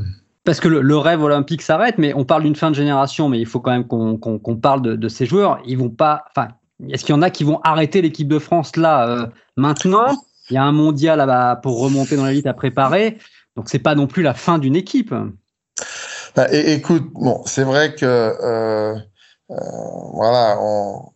Parce 0.45 0.59
que 0.61 0.69
le, 0.69 0.97
rêve 0.97 1.23
olympique 1.23 1.61
s'arrête, 1.61 1.99
mais 1.99 2.15
on 2.15 2.25
parle 2.25 2.43
d'une 2.45 2.57
fin 2.57 2.71
de 2.71 2.75
génération, 2.75 3.29
mais 3.29 3.39
il 3.39 3.47
faut 3.47 3.61
quand 3.61 3.71
même 3.71 3.87
qu'on 3.87 4.57
parle 4.57 4.81
de, 4.97 5.09
ces 5.09 5.27
joueurs. 5.27 5.61
Ils 5.67 5.77
vont 5.77 5.91
pas. 5.91 6.25
Enfin, 6.31 6.49
est-ce 6.89 7.05
qu'il 7.05 7.15
y 7.15 7.19
en 7.19 7.23
a 7.23 7.29
qui 7.29 7.45
vont 7.45 7.61
arrêter 7.62 8.00
l'équipe 8.00 8.29
de 8.29 8.39
France 8.39 8.77
là 8.77 9.09
euh, 9.09 9.27
maintenant? 9.57 10.17
Il 10.49 10.55
y 10.55 10.57
a 10.57 10.65
un 10.65 10.73
mondial 10.73 11.19
là 11.19 11.55
pour 11.57 11.81
remonter 11.81 12.17
dans 12.17 12.25
l'élite 12.25 12.47
à 12.47 12.55
préparer, 12.55 13.19
donc 13.57 13.69
c'est 13.69 13.79
pas 13.79 13.95
non 13.95 14.07
plus 14.07 14.23
la 14.23 14.35
fin 14.35 14.59
d'une 14.59 14.75
équipe. 14.75 15.15
Bah, 16.35 16.47
écoute, 16.50 17.11
bon, 17.12 17.43
c'est 17.45 17.62
vrai 17.62 17.95
que 17.95 18.07
euh, 18.07 18.95
euh, 19.50 19.55
voilà, 20.15 20.57
on, 20.61 21.12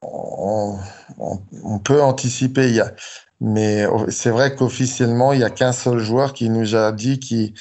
on, 0.00 1.78
peut 1.80 2.00
anticiper. 2.00 2.68
Il 2.68 2.76
y 2.76 2.80
a, 2.80 2.92
mais 3.40 3.86
c'est 4.08 4.30
vrai 4.30 4.54
qu'officiellement, 4.54 5.32
il 5.32 5.38
n'y 5.38 5.44
a 5.44 5.50
qu'un 5.50 5.72
seul 5.72 5.98
joueur 5.98 6.32
qui 6.32 6.50
nous 6.50 6.74
a 6.74 6.92
dit 6.92 7.18
qu'il 7.18 7.54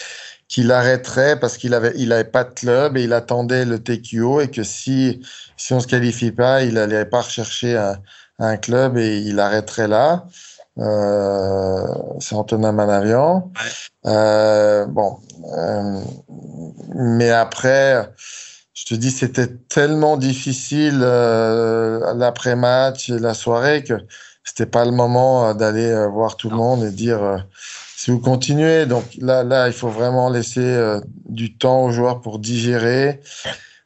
qu'il 0.47 0.71
arrêterait 0.71 1.39
parce 1.39 1.57
qu'il 1.57 1.73
avait 1.73 1.93
il 1.97 2.13
avait 2.13 2.23
pas 2.23 2.43
de 2.45 2.51
club 2.53 2.97
et 2.97 3.03
il 3.03 3.13
attendait 3.13 3.65
le 3.65 3.79
TQO 3.83 4.41
et 4.41 4.49
que 4.49 4.63
si 4.63 5.21
si 5.57 5.73
on 5.73 5.79
se 5.79 5.87
qualifie 5.87 6.31
pas, 6.31 6.63
il 6.63 6.77
allait 6.77 7.05
pas 7.05 7.21
rechercher 7.21 7.77
un, 7.77 7.97
un 8.39 8.57
club 8.57 8.97
et 8.97 9.19
il 9.19 9.39
arrêterait 9.39 9.87
là. 9.87 10.25
Euh, 10.79 11.87
c'est 12.19 12.35
Antonin 12.35 12.71
Manavian. 12.71 13.51
Euh, 14.05 14.85
bon, 14.85 15.19
euh, 15.57 16.01
mais 16.95 17.31
après, 17.31 18.09
je 18.73 18.85
te 18.85 18.93
dis, 18.93 19.11
c'était 19.11 19.47
tellement 19.47 20.17
difficile 20.17 20.99
euh, 21.01 22.13
l'après-match 22.13 23.09
et 23.09 23.19
la 23.19 23.33
soirée 23.33 23.83
que 23.83 23.95
c'était 24.47 24.65
pas 24.65 24.85
le 24.85 24.91
moment 24.91 25.49
euh, 25.49 25.53
d'aller 25.53 25.89
euh, 25.91 26.07
voir 26.07 26.37
tout 26.37 26.49
le 26.49 26.55
monde 26.55 26.85
et 26.85 26.91
dire 26.91 27.45
si 27.97 28.11
vous 28.11 28.19
continuez. 28.19 28.85
Donc 28.85 29.03
là, 29.19 29.43
là, 29.43 29.67
il 29.67 29.73
faut 29.73 29.89
vraiment 29.89 30.29
laisser 30.29 30.99
du 31.25 31.57
temps 31.57 31.85
aux 31.85 31.91
joueurs 31.91 32.21
pour 32.21 32.39
digérer. 32.39 33.19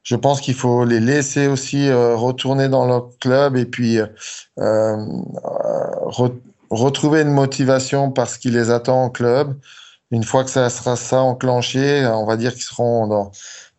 Je 0.04 0.16
pense 0.16 0.40
qu'il 0.42 0.54
faut 0.54 0.86
les 0.86 1.00
laisser 1.00 1.48
aussi 1.48 1.92
retourner 1.92 2.68
dans 2.68 2.86
leur 2.86 3.18
club 3.20 3.56
et 3.56 3.66
puis 3.66 4.00
retrouver 6.70 7.22
une 7.22 7.32
motivation 7.32 8.12
parce 8.12 8.38
qu'ils 8.38 8.54
les 8.54 8.70
attend 8.70 9.06
au 9.06 9.10
club. 9.10 9.58
Une 10.12 10.24
fois 10.24 10.44
que 10.44 10.50
ça 10.50 10.70
sera 10.70 10.98
ça 10.98 11.22
enclenché, 11.22 12.06
on 12.06 12.26
va 12.26 12.36
dire 12.36 12.52
qu'ils 12.52 12.64
seront 12.64 13.08
dans, 13.08 13.32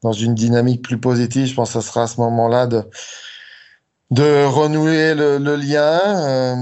dans 0.02 0.12
une 0.12 0.34
dynamique 0.34 0.82
plus 0.82 0.98
positive. 0.98 1.46
Je 1.46 1.54
pense 1.54 1.74
que 1.74 1.80
ce 1.80 1.86
sera 1.86 2.04
à 2.04 2.06
ce 2.06 2.20
moment-là 2.20 2.66
de, 2.66 2.84
de 4.12 4.44
renouer 4.44 5.14
le, 5.14 5.38
le 5.38 5.56
lien. 5.56 6.00
Euh, 6.04 6.54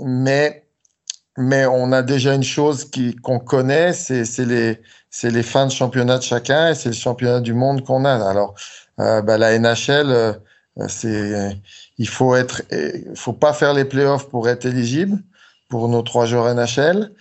mais, 0.00 0.64
mais 1.36 1.66
on 1.66 1.92
a 1.92 2.02
déjà 2.02 2.34
une 2.34 2.42
chose 2.42 2.90
qu'on 3.22 3.38
connaît, 3.38 3.92
c'est 3.92 4.24
les, 4.38 4.80
les 5.22 5.42
fins 5.42 5.66
de 5.66 5.72
championnat 5.72 6.18
de 6.18 6.22
chacun 6.22 6.70
et 6.70 6.74
c'est 6.74 6.88
le 6.88 6.94
championnat 6.94 7.40
du 7.40 7.52
monde 7.52 7.84
qu'on 7.84 8.04
a. 8.04 8.14
Alors, 8.28 8.54
euh, 9.00 9.20
bah, 9.20 9.36
la 9.36 9.58
NHL, 9.58 10.10
euh, 10.10 10.32
c'est, 10.88 11.60
il 11.98 12.08
faut 12.08 12.34
être, 12.34 12.62
il 12.72 13.16
faut 13.16 13.34
pas 13.34 13.52
faire 13.52 13.74
les 13.74 13.84
playoffs 13.84 14.28
pour 14.28 14.48
être 14.48 14.64
éligible 14.64 15.18
pour 15.68 15.88
nos 15.88 16.02
trois 16.02 16.26
joueurs 16.26 16.54
NHL. 16.54 17.12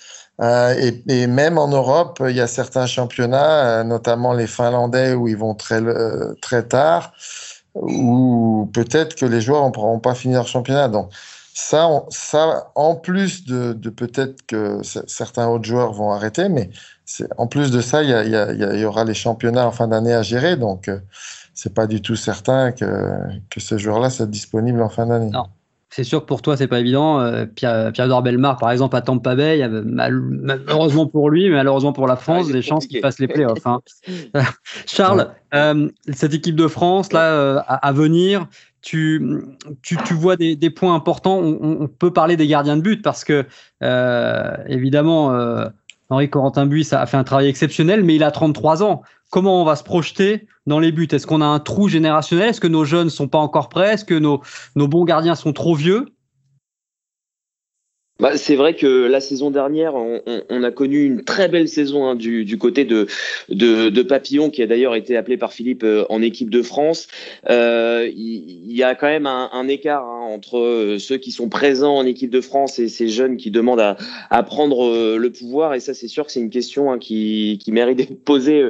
Euh, 0.42 0.74
et, 0.80 1.04
et, 1.10 1.28
même 1.28 1.58
en 1.58 1.68
Europe, 1.68 2.22
il 2.28 2.36
y 2.36 2.42
a 2.42 2.48
certains 2.48 2.88
championnats, 2.88 3.82
euh, 3.82 3.84
notamment 3.84 4.34
les 4.34 4.48
Finlandais, 4.48 5.14
où 5.14 5.28
ils 5.28 5.38
vont 5.38 5.54
très, 5.54 5.82
très 6.42 6.64
tard, 6.68 7.14
où 7.76 8.70
peut-être 8.74 9.16
que 9.16 9.26
les 9.26 9.42
joueurs 9.42 9.66
ne 9.66 10.00
pas 10.00 10.16
finir 10.16 10.40
leur 10.40 10.48
championnat. 10.48 10.88
Donc, 10.88 11.12
ça, 11.54 11.88
ça 12.10 12.72
en 12.76 12.96
plus 12.96 13.46
de, 13.46 13.74
de 13.74 13.90
peut-être 13.90 14.46
que 14.46 14.82
certains 14.84 15.48
autres 15.48 15.66
joueurs 15.66 15.94
vont 15.94 16.12
arrêter, 16.12 16.50
mais 16.50 16.70
en 17.38 17.48
plus 17.48 17.72
de 17.72 17.82
ça, 17.82 18.02
il 18.04 18.10
y, 18.10 18.76
y, 18.76 18.80
y, 18.82 18.86
aura 18.86 19.04
les 19.04 19.14
championnats 19.14 19.68
en 19.68 19.72
fin 19.72 19.88
d'année 19.88 20.14
à 20.14 20.24
gérer. 20.24 20.56
Donc, 20.56 20.90
c'est 21.54 21.74
pas 21.74 21.86
du 21.86 22.02
tout 22.02 22.16
certain 22.16 22.72
que, 22.72 23.20
que 23.50 23.60
ces 23.60 23.78
joueurs-là 23.78 24.10
soient 24.10 24.26
disponibles 24.26 24.82
en 24.82 24.90
fin 24.90 25.06
d'année. 25.06 25.30
Non 25.30 25.48
c'est 25.96 26.04
sûr 26.04 26.22
que 26.22 26.26
pour 26.26 26.42
toi, 26.42 26.58
c'est 26.58 26.68
pas 26.68 26.80
évident. 26.80 27.20
Euh, 27.20 27.46
Pierre, 27.46 27.92
Pierre 27.92 28.22
Belmar, 28.24 28.58
par 28.58 28.72
exemple, 28.72 28.96
à 28.96 29.02
Tampa 29.02 29.36
Bay, 29.36 29.68
malheureusement 29.70 31.06
pour 31.06 31.30
lui, 31.30 31.50
mais 31.50 31.58
malheureusement 31.58 31.94
pour 31.94 32.08
la 32.08 32.16
France, 32.16 32.48
des 32.48 32.64
chances 32.64 32.88
qu'il 32.88 33.00
fasse 33.00 33.20
les 33.20 33.28
playoffs. 33.28 33.68
Hein. 33.68 33.82
Charles, 34.88 35.30
euh, 35.54 35.88
cette 36.12 36.34
équipe 36.34 36.56
de 36.56 36.68
France, 36.68 37.14
là, 37.14 37.34
euh, 37.34 37.62
à, 37.68 37.92
venir, 37.92 38.48
tu, 38.82 39.46
tu, 39.84 39.98
tu 39.98 40.16
vois 40.16 40.36
des, 40.36 40.56
des, 40.56 40.72
points 40.72 40.96
importants. 40.96 41.38
On, 41.38 41.88
peut 41.88 42.12
parler 42.12 42.38
des 42.38 42.48
gardiens 42.48 42.76
de 42.76 42.82
but 42.82 43.04
parce 43.04 43.24
que, 43.24 43.46
évidemment, 44.68 45.32
Henri 46.10 46.30
Corentin 46.30 46.66
Buis 46.66 46.90
a 46.92 47.06
fait 47.06 47.18
un 47.18 47.24
travail 47.24 47.48
exceptionnel, 47.48 48.04
mais 48.04 48.16
il 48.16 48.24
a 48.24 48.32
33 48.32 48.84
ans. 48.84 49.02
Comment 49.32 49.62
on 49.62 49.66
va 49.66 49.76
se 49.76 49.84
projeter 49.84 50.48
dans 50.68 50.80
les 50.80 50.92
buts? 50.92 51.08
Est-ce 51.12 51.26
qu'on 51.26 51.42
a 51.42 51.46
un 51.46 51.60
trou 51.60 51.88
générationnel? 51.88 52.50
Est-ce 52.50 52.62
que 52.62 52.68
nos 52.68 52.86
jeunes 52.86 53.10
sont 53.10 53.28
pas 53.28 53.40
encore 53.40 53.70
prêts? 53.70 53.94
Est-ce 53.94 54.06
que 54.06 54.16
nos 54.16 54.42
bons 54.76 55.06
gardiens 55.06 55.36
sont 55.36 55.54
trop 55.54 55.76
vieux? 55.76 56.06
Bah, 58.20 58.38
c'est 58.38 58.56
vrai 58.56 58.76
que 58.76 59.08
la 59.08 59.20
saison 59.20 59.50
dernière, 59.50 59.96
on, 59.96 60.22
on, 60.50 60.64
a 60.64 60.70
connu 60.70 61.04
une 61.04 61.24
très 61.24 61.50
belle 61.50 61.68
saison 61.68 62.06
hein, 62.06 62.16
du, 62.16 62.46
du, 62.46 62.60
côté 62.60 62.86
de, 62.86 63.08
de, 63.50 63.90
de, 63.90 64.02
Papillon, 64.04 64.52
qui 64.52 64.62
a 64.62 64.68
d'ailleurs 64.68 64.94
été 64.94 65.18
appelé 65.18 65.36
par 65.36 65.52
Philippe 65.52 65.84
euh, 65.84 66.06
en 66.10 66.22
équipe 66.22 66.52
de 66.52 66.62
France. 66.62 67.08
Euh, 67.50 68.08
il, 68.16 68.72
y 68.72 68.84
a 68.84 68.94
quand 68.94 69.08
même 69.08 69.26
un, 69.26 69.50
un 69.52 69.68
écart 69.68 70.04
hein, 70.06 70.28
entre 70.30 70.60
euh, 70.60 71.00
ceux 71.00 71.18
qui 71.18 71.32
sont 71.32 71.50
présents 71.50 71.96
en 71.96 72.06
équipe 72.06 72.30
de 72.30 72.40
France 72.40 72.78
et 72.78 72.88
ces 72.88 73.08
jeunes 73.10 73.36
qui 73.36 73.50
demandent 73.50 73.82
à, 73.82 73.98
à 74.30 74.44
prendre 74.44 74.86
euh, 74.86 75.18
le 75.18 75.32
pouvoir. 75.32 75.74
Et 75.74 75.80
ça, 75.80 75.96
c'est 75.96 76.08
sûr 76.08 76.28
que 76.28 76.32
c'est 76.32 76.40
une 76.40 76.52
question 76.52 76.92
hein, 76.92 77.00
qui, 77.00 77.60
qui, 77.64 77.72
mérite 77.72 77.98
d'être 77.98 78.24
posée 78.24 78.64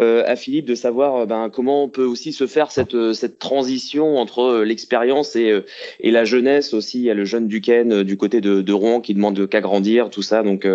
euh, 0.00 0.22
à 0.26 0.36
Philippe, 0.36 0.66
de 0.66 0.74
savoir 0.74 1.26
ben, 1.26 1.48
comment 1.50 1.84
on 1.84 1.88
peut 1.88 2.04
aussi 2.04 2.34
se 2.34 2.46
faire 2.46 2.70
cette, 2.70 3.14
cette 3.14 3.38
transition 3.38 4.18
entre 4.18 4.62
l'expérience 4.62 5.34
et, 5.34 5.60
et 6.00 6.10
la 6.10 6.24
jeunesse 6.24 6.74
aussi. 6.74 6.98
Il 6.98 7.04
y 7.04 7.10
a 7.10 7.14
le 7.14 7.24
jeune 7.24 7.48
Duquesne 7.48 8.02
du 8.02 8.18
côté 8.18 8.42
de, 8.42 8.60
de 8.60 8.72
Qui 9.02 9.14
demande 9.14 9.48
qu'à 9.48 9.60
grandir, 9.60 10.10
tout 10.10 10.22
ça. 10.22 10.42
Donc, 10.42 10.66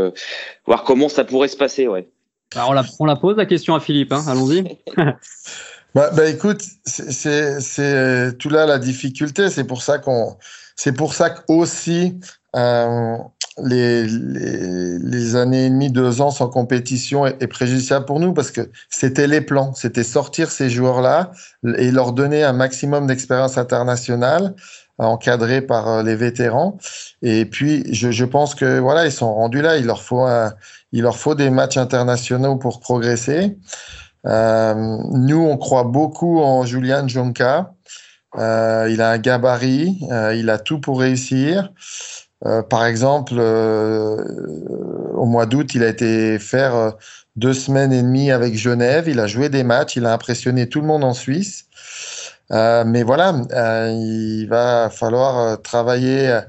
voir 0.66 0.84
comment 0.84 1.10
ça 1.10 1.24
pourrait 1.24 1.48
se 1.48 1.58
passer, 1.58 1.88
ouais. 1.88 2.08
Alors, 2.56 2.74
bah, 2.74 2.84
on, 3.00 3.06
la, 3.06 3.16
pose 3.16 3.38
la 3.38 3.46
question 3.46 3.76
à 3.76 3.80
Philippe, 3.80 4.12
hein. 4.14 4.24
allons-y. 4.28 4.64
Bah, 5.96 6.12
bah, 6.16 6.30
écoute, 6.30 6.62
c'est 6.86 8.38
tout 8.38 8.50
là 8.50 8.68
la 8.68 8.78
difficulté. 8.78 9.50
C'est 9.50 9.64
pour 9.64 9.82
ça 9.82 9.98
qu'on, 9.98 10.38
c'est 10.76 10.92
pour 10.92 11.16
ça 11.16 11.32
qu'aussi 11.32 12.20
euh, 12.56 13.18
les, 13.64 14.06
les, 14.06 15.00
les, 15.00 15.36
années 15.36 15.66
et 15.66 15.70
demie, 15.70 15.90
deux 15.90 16.22
ans 16.22 16.30
sans 16.30 16.48
compétition 16.50 17.26
est, 17.26 17.48
préjudiciable 17.48 18.06
pour 18.06 18.20
nous 18.20 18.34
parce 18.34 18.52
que 18.52 18.70
c'était 18.90 19.28
les 19.28 19.42
plans, 19.42 19.74
c'était 19.74 20.04
sortir 20.04 20.52
ces 20.52 20.70
joueurs-là 20.70 21.32
et 21.78 21.90
leur 21.90 22.14
donner 22.14 22.44
un 22.44 22.54
maximum 22.54 23.08
d'expérience 23.08 23.58
internationale 23.58 24.56
encadrés 24.98 25.62
par 25.62 25.88
euh, 25.88 26.04
les 26.04 26.16
vétérans. 26.16 26.78
Et 27.22 27.46
puis, 27.46 27.84
je, 27.94 28.12
je, 28.12 28.26
pense 28.26 28.56
que 28.56 28.80
voilà, 28.80 29.06
ils 29.06 29.12
sont 29.12 29.34
rendus 29.34 29.62
là. 29.62 29.78
Il 29.78 29.86
leur 29.86 30.02
faut 30.02 30.22
un, 30.22 30.54
il 30.92 31.04
leur 31.04 31.18
faut 31.18 31.36
des 31.36 31.50
matchs 31.50 31.78
internationaux 31.78 32.56
pour 32.56 32.80
progresser. 32.80 33.58
Euh, 34.26 34.98
nous, 35.12 35.40
on 35.40 35.58
croit 35.58 35.84
beaucoup 35.84 36.40
en 36.40 36.66
Julian 36.66 37.08
Jonka. 37.08 37.74
Euh, 38.38 38.90
il 38.92 39.02
a 39.02 39.12
un 39.12 39.18
gabarit, 39.18 40.00
euh, 40.12 40.36
il 40.36 40.50
a 40.50 40.58
tout 40.58 40.80
pour 40.80 41.00
réussir. 41.00 41.72
Euh, 42.46 42.62
par 42.62 42.86
exemple, 42.86 43.34
euh, 43.38 44.18
au 45.14 45.26
mois 45.26 45.46
d'août, 45.46 45.74
il 45.74 45.84
a 45.84 45.88
été 45.88 46.38
faire 46.38 46.94
deux 47.36 47.54
semaines 47.54 47.94
et 47.94 48.02
demie 48.02 48.32
avec 48.32 48.56
Genève. 48.56 49.08
Il 49.08 49.20
a 49.20 49.28
joué 49.28 49.50
des 49.50 49.64
matchs, 49.64 49.96
il 49.96 50.06
a 50.06 50.14
impressionné 50.14 50.70
tout 50.70 50.82
le 50.82 50.88
monde 50.88 51.04
en 51.04 51.14
Suisse. 51.14 51.66
Mais 52.50 53.04
voilà, 53.04 53.34
il 53.92 54.48
va 54.48 54.90
falloir 54.90 55.62
travailler 55.62 56.42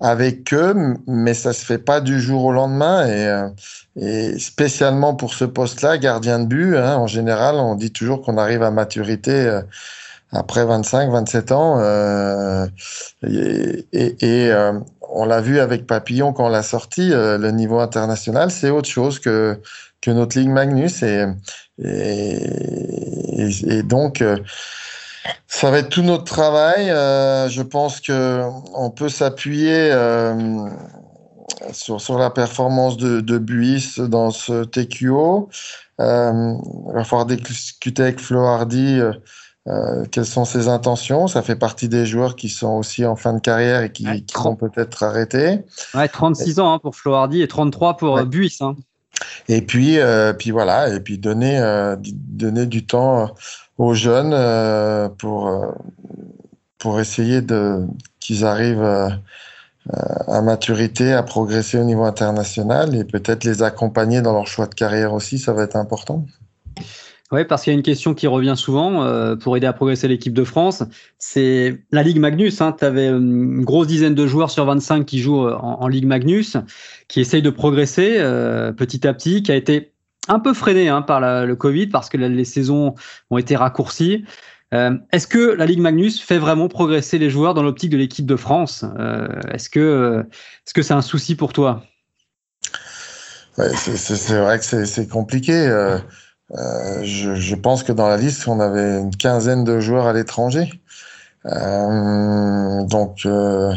avec 0.00 0.52
eux, 0.54 0.74
mais 1.06 1.34
ça 1.34 1.52
se 1.52 1.64
fait 1.64 1.78
pas 1.78 2.00
du 2.00 2.20
jour 2.20 2.44
au 2.44 2.52
lendemain. 2.52 3.06
Et, 3.06 3.26
euh, 3.26 3.48
et 3.96 4.38
spécialement 4.38 5.14
pour 5.14 5.34
ce 5.34 5.44
poste-là, 5.44 5.98
gardien 5.98 6.38
de 6.38 6.46
but, 6.46 6.76
hein, 6.76 6.96
en 6.96 7.06
général, 7.06 7.56
on 7.56 7.74
dit 7.74 7.92
toujours 7.92 8.22
qu'on 8.22 8.38
arrive 8.38 8.62
à 8.62 8.70
maturité 8.70 9.32
euh, 9.32 9.62
après 10.32 10.64
25, 10.64 11.10
27 11.10 11.52
ans. 11.52 11.78
Euh, 11.80 12.66
et, 13.26 13.86
et 13.92 14.52
euh, 14.52 14.72
on 15.10 15.24
l'a 15.24 15.40
vu 15.40 15.58
avec 15.58 15.86
Papillon 15.86 16.32
quand 16.32 16.46
on 16.46 16.50
l'a 16.50 16.62
sorti, 16.62 17.10
le 17.10 17.50
niveau 17.50 17.80
international, 17.80 18.50
c'est 18.50 18.70
autre 18.70 18.88
chose 18.88 19.18
que, 19.18 19.58
que 20.00 20.10
notre 20.10 20.38
Ligue 20.38 20.50
Magnus. 20.50 21.02
Et, 21.02 21.24
et, 21.82 22.38
et 23.66 23.82
donc, 23.82 24.22
ça 25.46 25.70
va 25.70 25.78
être 25.78 25.88
tout 25.88 26.02
notre 26.02 26.24
travail. 26.24 26.90
Euh, 26.90 27.48
je 27.48 27.62
pense 27.62 28.00
que 28.00 28.42
on 28.74 28.90
peut 28.90 29.08
s'appuyer 29.08 29.90
euh, 29.92 30.68
sur, 31.72 32.00
sur 32.00 32.18
la 32.18 32.30
performance 32.30 32.96
de, 32.96 33.20
de 33.20 33.38
Buis 33.38 33.94
dans 33.98 34.30
ce 34.30 34.64
TQO. 34.64 35.48
Euh, 36.00 36.54
il 36.88 36.94
va 36.94 37.04
falloir 37.04 37.26
discuter 37.26 38.02
avec 38.02 38.20
Flo 38.20 38.44
Hardy 38.44 39.00
euh, 39.66 40.04
quelles 40.10 40.26
sont 40.26 40.44
ses 40.44 40.68
intentions. 40.68 41.26
Ça 41.26 41.42
fait 41.42 41.56
partie 41.56 41.88
des 41.88 42.06
joueurs 42.06 42.36
qui 42.36 42.48
sont 42.48 42.78
aussi 42.78 43.04
en 43.04 43.16
fin 43.16 43.32
de 43.32 43.40
carrière 43.40 43.82
et 43.82 43.90
qui, 43.90 44.24
qui 44.24 44.34
vont 44.36 44.54
peut-être 44.54 45.02
arrêter. 45.02 45.60
Ouais, 45.94 46.08
36 46.08 46.60
ans 46.60 46.72
hein, 46.74 46.78
pour 46.78 46.94
Flo 46.94 47.14
Hardy 47.14 47.42
et 47.42 47.48
33 47.48 47.96
pour 47.96 48.14
ouais. 48.14 48.24
Buis. 48.24 48.58
Hein. 48.60 48.76
Et 49.48 49.62
puis, 49.62 49.98
puis 50.38 50.52
voilà, 50.52 50.94
et 50.94 51.00
puis 51.00 51.18
donner, 51.18 51.60
donner 51.98 52.66
du 52.66 52.86
temps 52.86 53.34
aux 53.78 53.94
jeunes 53.94 54.34
pour, 55.18 55.74
pour 56.78 57.00
essayer 57.00 57.40
qu'ils 58.20 58.44
arrivent 58.44 59.18
à 59.92 60.42
maturité, 60.42 61.12
à 61.12 61.22
progresser 61.22 61.78
au 61.78 61.84
niveau 61.84 62.04
international 62.04 62.94
et 62.94 63.04
peut-être 63.04 63.44
les 63.44 63.62
accompagner 63.62 64.20
dans 64.20 64.32
leur 64.32 64.46
choix 64.46 64.66
de 64.66 64.74
carrière 64.74 65.14
aussi, 65.14 65.38
ça 65.38 65.52
va 65.52 65.62
être 65.62 65.76
important. 65.76 66.26
Oui, 67.30 67.44
parce 67.44 67.62
qu'il 67.62 67.72
y 67.72 67.76
a 67.76 67.76
une 67.76 67.82
question 67.82 68.14
qui 68.14 68.26
revient 68.26 68.54
souvent 68.56 69.02
euh, 69.02 69.36
pour 69.36 69.56
aider 69.56 69.66
à 69.66 69.74
progresser 69.74 70.08
l'équipe 70.08 70.32
de 70.32 70.44
France. 70.44 70.82
C'est 71.18 71.78
la 71.92 72.02
Ligue 72.02 72.18
Magnus. 72.18 72.62
Hein, 72.62 72.74
tu 72.78 72.86
avais 72.86 73.08
une 73.08 73.64
grosse 73.64 73.86
dizaine 73.86 74.14
de 74.14 74.26
joueurs 74.26 74.50
sur 74.50 74.64
25 74.64 75.04
qui 75.04 75.18
jouent 75.18 75.46
euh, 75.46 75.54
en, 75.56 75.88
Ligue 75.88 76.06
Magnus, 76.06 76.56
qui 77.06 77.20
essayent 77.20 77.42
de 77.42 77.50
progresser 77.50 78.16
euh, 78.18 78.72
petit 78.72 79.06
à 79.06 79.12
petit, 79.12 79.42
qui 79.42 79.52
a 79.52 79.56
été 79.56 79.92
un 80.28 80.38
peu 80.38 80.54
freiné 80.54 80.88
hein, 80.88 81.02
par 81.02 81.20
le 81.20 81.54
Covid 81.54 81.88
parce 81.88 82.08
que 82.08 82.16
les 82.16 82.44
saisons 82.44 82.94
ont 83.30 83.38
été 83.38 83.56
raccourcies. 83.56 84.24
Est-ce 84.72 85.26
que 85.26 85.54
la 85.54 85.64
Ligue 85.64 85.80
Magnus 85.80 86.20
fait 86.20 86.38
vraiment 86.38 86.68
progresser 86.68 87.18
les 87.18 87.30
joueurs 87.30 87.54
dans 87.54 87.62
l'optique 87.62 87.90
de 87.90 87.96
l'équipe 87.96 88.26
de 88.26 88.36
France? 88.36 88.84
Est-ce 89.50 89.70
que 89.70 90.26
est-ce 90.66 90.74
que 90.74 90.82
c'est 90.82 90.94
un 90.94 91.02
souci 91.02 91.36
pour 91.36 91.52
toi? 91.52 91.82
C'est 93.56 94.38
vrai 94.38 94.58
que 94.58 94.84
c'est 94.84 95.08
compliqué. 95.08 95.72
Euh, 96.56 97.02
je, 97.02 97.34
je, 97.34 97.54
pense 97.54 97.82
que 97.82 97.92
dans 97.92 98.08
la 98.08 98.16
liste, 98.16 98.48
on 98.48 98.60
avait 98.60 99.00
une 99.00 99.14
quinzaine 99.14 99.64
de 99.64 99.80
joueurs 99.80 100.06
à 100.06 100.12
l'étranger. 100.14 100.70
Euh, 101.44 102.84
donc, 102.84 103.26
euh, 103.26 103.74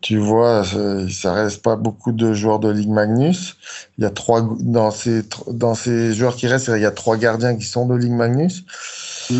tu 0.00 0.16
vois, 0.16 0.64
ça 1.10 1.32
reste 1.32 1.62
pas 1.62 1.76
beaucoup 1.76 2.12
de 2.12 2.32
joueurs 2.32 2.58
de 2.58 2.70
Ligue 2.70 2.88
Magnus. 2.88 3.56
Il 3.98 4.04
y 4.04 4.06
a 4.06 4.10
trois 4.10 4.40
dans 4.60 4.90
ces 4.90 5.22
dans 5.48 5.74
ces 5.74 6.14
joueurs 6.14 6.36
qui 6.36 6.46
restent, 6.46 6.70
il 6.74 6.80
y 6.80 6.86
a 6.86 6.90
trois 6.90 7.16
gardiens 7.16 7.56
qui 7.56 7.66
sont 7.66 7.86
de 7.86 7.94
Ligue 7.94 8.12
Magnus. 8.12 8.64
Mm. 9.30 9.38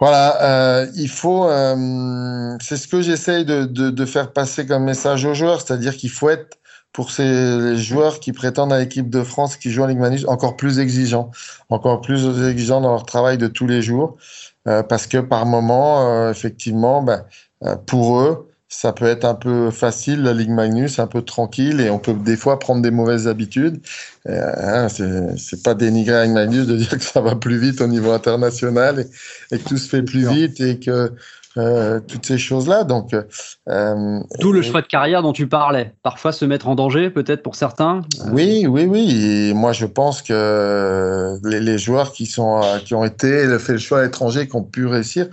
Voilà, 0.00 0.42
euh, 0.42 0.86
il 0.96 1.08
faut. 1.08 1.48
Euh, 1.48 2.56
c'est 2.60 2.76
ce 2.76 2.88
que 2.88 3.02
j'essaye 3.02 3.44
de, 3.44 3.64
de, 3.64 3.90
de, 3.90 4.04
faire 4.04 4.32
passer 4.32 4.66
comme 4.66 4.82
message 4.82 5.24
aux 5.24 5.34
joueurs, 5.34 5.60
c'est-à-dire 5.60 5.96
qu'il 5.96 6.10
faut 6.10 6.28
être 6.28 6.58
pour 6.92 7.10
ces 7.10 7.76
joueurs 7.76 8.20
qui 8.20 8.32
prétendent 8.32 8.72
à 8.72 8.78
l'équipe 8.78 9.08
de 9.08 9.22
France, 9.22 9.56
qui 9.56 9.70
jouent 9.70 9.84
en 9.84 9.86
Ligue 9.86 9.98
Manus, 9.98 10.26
encore 10.28 10.56
plus 10.56 10.78
exigeants, 10.78 11.30
encore 11.70 12.00
plus 12.00 12.26
exigeants 12.46 12.80
dans 12.80 12.90
leur 12.90 13.06
travail 13.06 13.38
de 13.38 13.46
tous 13.46 13.66
les 13.66 13.80
jours, 13.80 14.16
euh, 14.68 14.82
parce 14.82 15.06
que 15.06 15.18
par 15.18 15.46
moment, 15.46 16.06
euh, 16.06 16.30
effectivement, 16.30 17.04
euh, 17.64 17.76
pour 17.86 18.20
eux, 18.20 18.51
ça 18.72 18.94
peut 18.94 19.04
être 19.04 19.26
un 19.26 19.34
peu 19.34 19.70
facile 19.70 20.22
la 20.22 20.32
Ligue 20.32 20.50
Magnus, 20.50 20.98
un 20.98 21.06
peu 21.06 21.20
tranquille, 21.20 21.78
et 21.78 21.90
on 21.90 21.98
peut 21.98 22.14
des 22.14 22.38
fois 22.38 22.58
prendre 22.58 22.80
des 22.80 22.90
mauvaises 22.90 23.28
habitudes. 23.28 23.82
Hein, 24.26 24.88
c'est 24.88 25.62
pas 25.62 25.74
dénigrer 25.74 26.14
la 26.14 26.24
Ligue 26.24 26.32
Magnus 26.32 26.66
de 26.66 26.76
dire 26.76 26.88
que 26.88 27.04
ça 27.04 27.20
va 27.20 27.36
plus 27.36 27.58
vite 27.58 27.82
au 27.82 27.86
niveau 27.86 28.12
international 28.12 29.00
et, 29.00 29.54
et 29.54 29.58
que 29.58 29.68
tout 29.68 29.76
se 29.76 29.88
fait 29.88 30.02
plus 30.02 30.26
vite 30.26 30.58
et 30.60 30.78
que 30.78 31.12
euh, 31.58 32.00
toutes 32.00 32.24
ces 32.24 32.38
choses-là. 32.38 32.84
Donc, 32.84 33.14
euh, 33.68 34.20
d'où 34.40 34.52
le 34.52 34.62
choix 34.62 34.80
de 34.80 34.86
carrière 34.86 35.20
dont 35.20 35.34
tu 35.34 35.46
parlais. 35.46 35.92
Parfois 36.02 36.32
se 36.32 36.46
mettre 36.46 36.66
en 36.66 36.74
danger, 36.74 37.10
peut-être 37.10 37.42
pour 37.42 37.56
certains. 37.56 38.00
Oui, 38.32 38.66
oui, 38.66 38.86
oui. 38.86 39.50
Et 39.50 39.52
moi, 39.52 39.72
je 39.72 39.84
pense 39.84 40.22
que 40.22 41.38
les, 41.44 41.60
les, 41.60 41.76
joueurs 41.76 42.12
qui 42.12 42.24
sont, 42.24 42.62
qui 42.86 42.94
ont 42.94 43.04
été 43.04 43.58
fait 43.58 43.72
le 43.72 43.78
choix 43.78 43.98
à 43.98 44.02
l'étranger, 44.04 44.48
qui 44.48 44.56
ont 44.56 44.62
pu 44.62 44.86
réussir, 44.86 45.26
euh, 45.26 45.28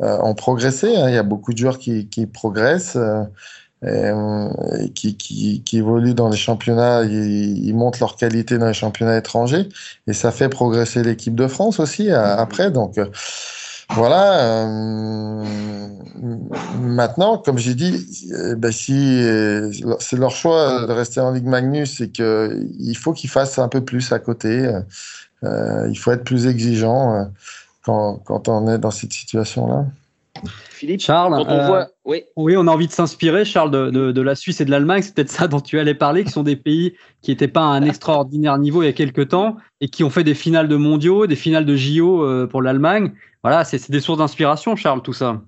ont 0.00 0.34
progressé. 0.34 0.96
Hein. 0.96 1.08
Il 1.08 1.14
y 1.14 1.18
a 1.18 1.22
beaucoup 1.22 1.52
de 1.52 1.58
joueurs 1.58 1.78
qui, 1.78 2.08
qui 2.08 2.26
progressent. 2.26 2.98
Et, 3.82 4.10
qui, 4.94 5.16
qui, 5.16 5.62
qui, 5.62 5.78
évoluent 5.78 6.12
dans 6.12 6.28
les 6.28 6.36
championnats, 6.36 7.02
ils, 7.02 7.66
ils, 7.66 7.74
montrent 7.74 7.98
leur 8.00 8.16
qualité 8.16 8.58
dans 8.58 8.66
les 8.66 8.74
championnats 8.74 9.16
étrangers 9.16 9.70
et 10.06 10.12
ça 10.12 10.32
fait 10.32 10.50
progresser 10.50 11.02
l'équipe 11.02 11.34
de 11.34 11.46
France 11.46 11.80
aussi 11.80 12.10
après. 12.10 12.70
Donc, 12.70 12.98
voilà. 13.92 14.66
Euh, 14.66 15.44
maintenant, 16.80 17.38
comme 17.38 17.58
j'ai 17.58 17.74
dit, 17.74 18.06
eh 18.52 18.54
ben, 18.54 18.70
si 18.70 19.22
euh, 19.22 19.70
c'est 19.98 20.16
leur 20.16 20.30
choix 20.30 20.86
de 20.86 20.92
rester 20.92 21.20
en 21.20 21.32
Ligue 21.32 21.46
Magnus, 21.46 22.00
et 22.00 22.10
que 22.10 22.66
il 22.78 22.96
faut 22.96 23.12
qu'ils 23.12 23.30
fassent 23.30 23.58
un 23.58 23.68
peu 23.68 23.84
plus 23.84 24.12
à 24.12 24.18
côté. 24.18 24.70
Euh, 25.42 25.88
il 25.90 25.96
faut 25.96 26.12
être 26.12 26.24
plus 26.24 26.46
exigeant 26.46 27.30
quand, 27.84 28.20
quand 28.24 28.48
on 28.48 28.68
est 28.68 28.78
dans 28.78 28.90
cette 28.90 29.12
situation-là. 29.12 29.86
Philippe, 30.70 31.00
Charles, 31.00 31.34
on 31.34 31.66
voit... 31.66 31.88
oui. 32.04 32.22
oui. 32.36 32.56
on 32.56 32.66
a 32.66 32.70
envie 32.70 32.86
de 32.86 32.92
s'inspirer, 32.92 33.44
Charles, 33.44 33.70
de, 33.70 33.90
de, 33.90 34.12
de, 34.12 34.20
la 34.22 34.34
Suisse 34.34 34.60
et 34.60 34.64
de 34.64 34.70
l'Allemagne. 34.70 35.02
C'est 35.02 35.14
peut-être 35.14 35.30
ça 35.30 35.48
dont 35.48 35.60
tu 35.60 35.78
allais 35.78 35.94
parler, 35.94 36.24
qui 36.24 36.30
sont 36.30 36.42
des 36.42 36.56
pays 36.56 36.94
qui 37.20 37.30
n'étaient 37.30 37.48
pas 37.48 37.60
à 37.60 37.64
un 37.64 37.82
extraordinaire 37.82 38.56
niveau 38.56 38.82
il 38.82 38.86
y 38.86 38.88
a 38.88 38.94
quelques 38.94 39.28
temps 39.28 39.56
et 39.80 39.88
qui 39.88 40.02
ont 40.02 40.08
fait 40.08 40.24
des 40.24 40.34
finales 40.34 40.68
de 40.68 40.76
mondiaux, 40.76 41.26
des 41.26 41.36
finales 41.36 41.66
de 41.66 41.76
JO 41.76 42.46
pour 42.48 42.62
l'Allemagne 42.62 43.12
voilà, 43.42 43.64
c'est 43.64 43.90
des 43.90 44.00
sources 44.00 44.18
d'inspiration, 44.18 44.76
Charles, 44.76 45.02
tout 45.02 45.12
ça. 45.12 45.40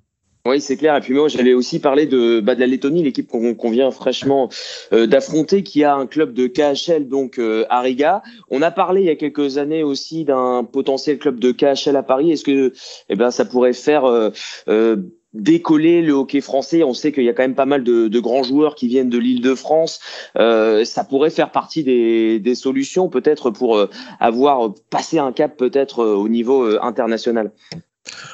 Oui, 0.44 0.60
c'est 0.60 0.76
clair. 0.76 0.96
Et 0.96 1.00
puis 1.00 1.14
moi, 1.14 1.28
j'allais 1.28 1.54
aussi 1.54 1.78
parler 1.78 2.06
de, 2.06 2.40
bah, 2.40 2.56
de 2.56 2.60
la 2.60 2.66
Lettonie, 2.66 3.04
l'équipe 3.04 3.28
qu'on 3.28 3.70
vient 3.70 3.92
fraîchement 3.92 4.48
euh, 4.92 5.06
d'affronter, 5.06 5.62
qui 5.62 5.84
a 5.84 5.94
un 5.94 6.06
club 6.06 6.34
de 6.34 6.48
KHL 6.48 7.06
donc 7.06 7.38
euh, 7.38 7.64
à 7.70 7.80
Riga. 7.80 8.22
On 8.50 8.60
a 8.60 8.72
parlé 8.72 9.02
il 9.02 9.06
y 9.06 9.10
a 9.10 9.14
quelques 9.14 9.58
années 9.58 9.84
aussi 9.84 10.24
d'un 10.24 10.64
potentiel 10.64 11.18
club 11.18 11.38
de 11.38 11.52
KHL 11.52 11.94
à 11.94 12.02
Paris. 12.02 12.32
Est-ce 12.32 12.42
que, 12.42 12.72
eh 13.08 13.14
ben, 13.14 13.30
ça 13.30 13.44
pourrait 13.44 13.72
faire 13.72 14.04
euh, 14.04 14.96
décoller 15.32 16.02
le 16.02 16.12
hockey 16.12 16.40
français? 16.40 16.82
On 16.82 16.92
sait 16.92 17.12
qu'il 17.12 17.22
y 17.22 17.28
a 17.28 17.34
quand 17.34 17.44
même 17.44 17.54
pas 17.54 17.66
mal 17.66 17.84
de, 17.84 18.08
de 18.08 18.20
grands 18.20 18.42
joueurs 18.42 18.74
qui 18.74 18.88
viennent 18.88 19.10
de 19.10 19.18
l'Île-de-France. 19.18 20.00
Euh, 20.38 20.84
ça 20.84 21.04
pourrait 21.04 21.30
faire 21.30 21.52
partie 21.52 21.84
des, 21.84 22.40
des 22.40 22.54
solutions 22.56 23.08
peut-être 23.08 23.50
pour 23.50 23.76
euh, 23.76 23.88
avoir 24.18 24.74
passé 24.90 25.18
un 25.18 25.30
cap 25.30 25.56
peut-être 25.56 26.00
euh, 26.00 26.16
au 26.16 26.28
niveau 26.28 26.64
euh, 26.64 26.78
international. 26.82 27.52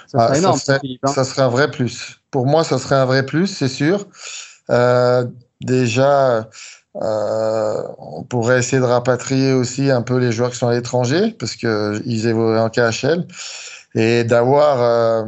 Ça 0.07 0.19
serait, 0.19 0.33
ah, 0.33 0.39
énorme, 0.39 0.59
ça, 0.59 0.77
serait, 0.77 0.99
hein. 1.03 1.07
ça 1.09 1.25
serait, 1.25 1.43
un 1.43 1.49
vrai 1.49 1.71
plus. 1.71 2.21
Pour 2.31 2.47
moi, 2.47 2.65
ça 2.65 2.79
serait 2.79 2.97
un 2.97 3.05
vrai 3.05 3.25
plus, 3.25 3.47
c'est 3.47 3.69
sûr. 3.69 4.07
déjà, 5.61 6.49
on 6.95 8.25
pourrait 8.29 8.59
essayer 8.59 8.81
de 8.81 8.87
rapatrier 8.87 9.53
aussi 9.53 9.91
un 9.91 10.03
peu 10.03 10.19
les 10.19 10.33
joueurs 10.33 10.51
qui 10.51 10.57
sont 10.57 10.69
à 10.69 10.75
l'étranger 10.75 11.37
parce 11.39 11.55
qu'ils 11.55 12.27
évoluent 12.27 12.59
en 12.59 12.71
KHL 12.71 13.27
et 13.95 14.25
d'avoir 14.25 15.27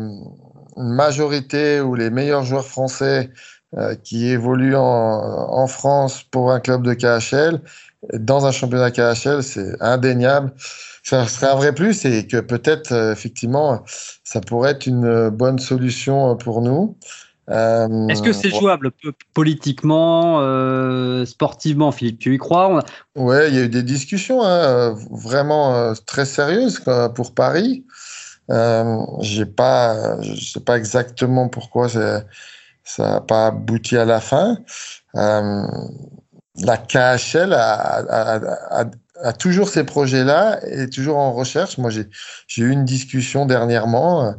une 0.76 0.94
majorité 0.94 1.80
ou 1.80 1.94
les 1.94 2.10
meilleurs 2.10 2.44
joueurs 2.44 2.66
français 2.66 3.30
euh, 3.76 3.94
qui 3.94 4.26
évoluent 4.26 4.74
en, 4.74 4.82
en, 4.82 5.66
France 5.68 6.24
pour 6.24 6.50
un 6.50 6.58
club 6.58 6.82
de 6.82 6.92
KHL, 6.92 7.60
dans 8.14 8.44
un 8.44 8.50
championnat 8.50 8.90
KHL, 8.90 9.44
c'est 9.44 9.80
indéniable. 9.80 10.52
Ça 11.02 11.26
serait 11.26 11.48
un 11.48 11.56
vrai 11.56 11.74
plus 11.74 12.04
et 12.04 12.26
que 12.26 12.38
peut-être, 12.38 12.92
euh, 12.92 13.12
effectivement, 13.12 13.82
ça 14.24 14.40
pourrait 14.40 14.72
être 14.72 14.86
une 14.86 15.30
bonne 15.30 15.58
solution 15.58 16.36
pour 16.36 16.62
nous. 16.62 16.96
Euh, 17.48 18.06
Est-ce 18.08 18.22
que 18.22 18.32
c'est 18.32 18.50
jouable 18.50 18.92
politiquement, 19.34 20.40
euh, 20.40 21.24
sportivement, 21.24 21.90
Philippe 21.90 22.20
Tu 22.20 22.34
y 22.34 22.38
crois? 22.38 22.84
Oui, 23.16 23.36
il 23.48 23.54
y 23.54 23.58
a 23.58 23.62
eu 23.62 23.68
des 23.68 23.82
discussions 23.82 24.44
hein, 24.44 24.94
vraiment 25.10 25.92
très 26.06 26.26
sérieuses 26.26 26.80
pour 27.14 27.34
Paris. 27.34 27.84
Euh, 28.50 28.98
j'ai 29.20 29.46
pas, 29.46 30.20
je 30.22 30.52
sais 30.52 30.60
pas 30.60 30.76
exactement 30.76 31.48
pourquoi 31.48 31.88
ça 31.88 32.24
n'a 32.98 33.20
pas 33.20 33.46
abouti 33.48 33.96
à 33.96 34.04
la 34.04 34.20
fin. 34.20 34.58
Euh, 35.14 35.66
la 36.56 36.76
KHL 36.76 37.52
a, 37.52 37.74
a, 37.74 38.80
a, 38.80 38.84
a 39.22 39.32
toujours 39.32 39.68
ces 39.68 39.84
projets-là 39.84 40.60
et 40.66 40.88
toujours 40.88 41.18
en 41.18 41.32
recherche. 41.32 41.78
Moi, 41.78 41.90
j'ai 41.90 42.62
eu 42.62 42.70
une 42.70 42.84
discussion 42.84 43.46
dernièrement. 43.46 44.34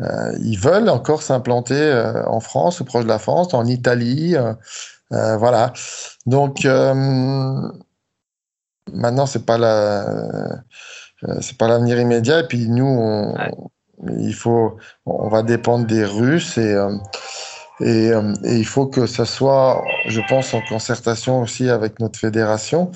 Euh, 0.00 0.36
ils 0.42 0.58
veulent 0.58 0.88
encore 0.88 1.22
s'implanter 1.22 1.74
euh, 1.74 2.24
en 2.26 2.40
France, 2.40 2.80
au 2.80 2.84
proche 2.84 3.04
de 3.04 3.08
la 3.08 3.18
France, 3.18 3.54
en 3.54 3.64
Italie. 3.66 4.36
Euh, 4.36 5.36
voilà. 5.36 5.72
Donc, 6.26 6.64
maintenant, 8.92 9.26
c'est 9.26 9.46
pas 9.46 9.58
la 9.58 10.62
c'est 11.40 11.56
pas 11.56 11.66
l'avenir 11.66 11.98
immédiat. 11.98 12.40
Et 12.40 12.46
puis 12.46 12.68
nous, 12.68 12.84
on, 12.84 13.34
il 14.18 14.34
faut, 14.34 14.76
on 15.06 15.28
va 15.28 15.42
dépendre 15.42 15.86
des 15.86 16.04
Russes 16.04 16.58
et, 16.58 16.76
et, 17.80 18.08
et, 18.44 18.56
il 18.56 18.66
faut 18.66 18.86
que 18.86 19.06
ça 19.06 19.24
soit, 19.24 19.82
je 20.06 20.20
pense, 20.28 20.52
en 20.52 20.60
concertation 20.68 21.40
aussi 21.40 21.70
avec 21.70 22.00
notre 22.00 22.18
fédération. 22.18 22.90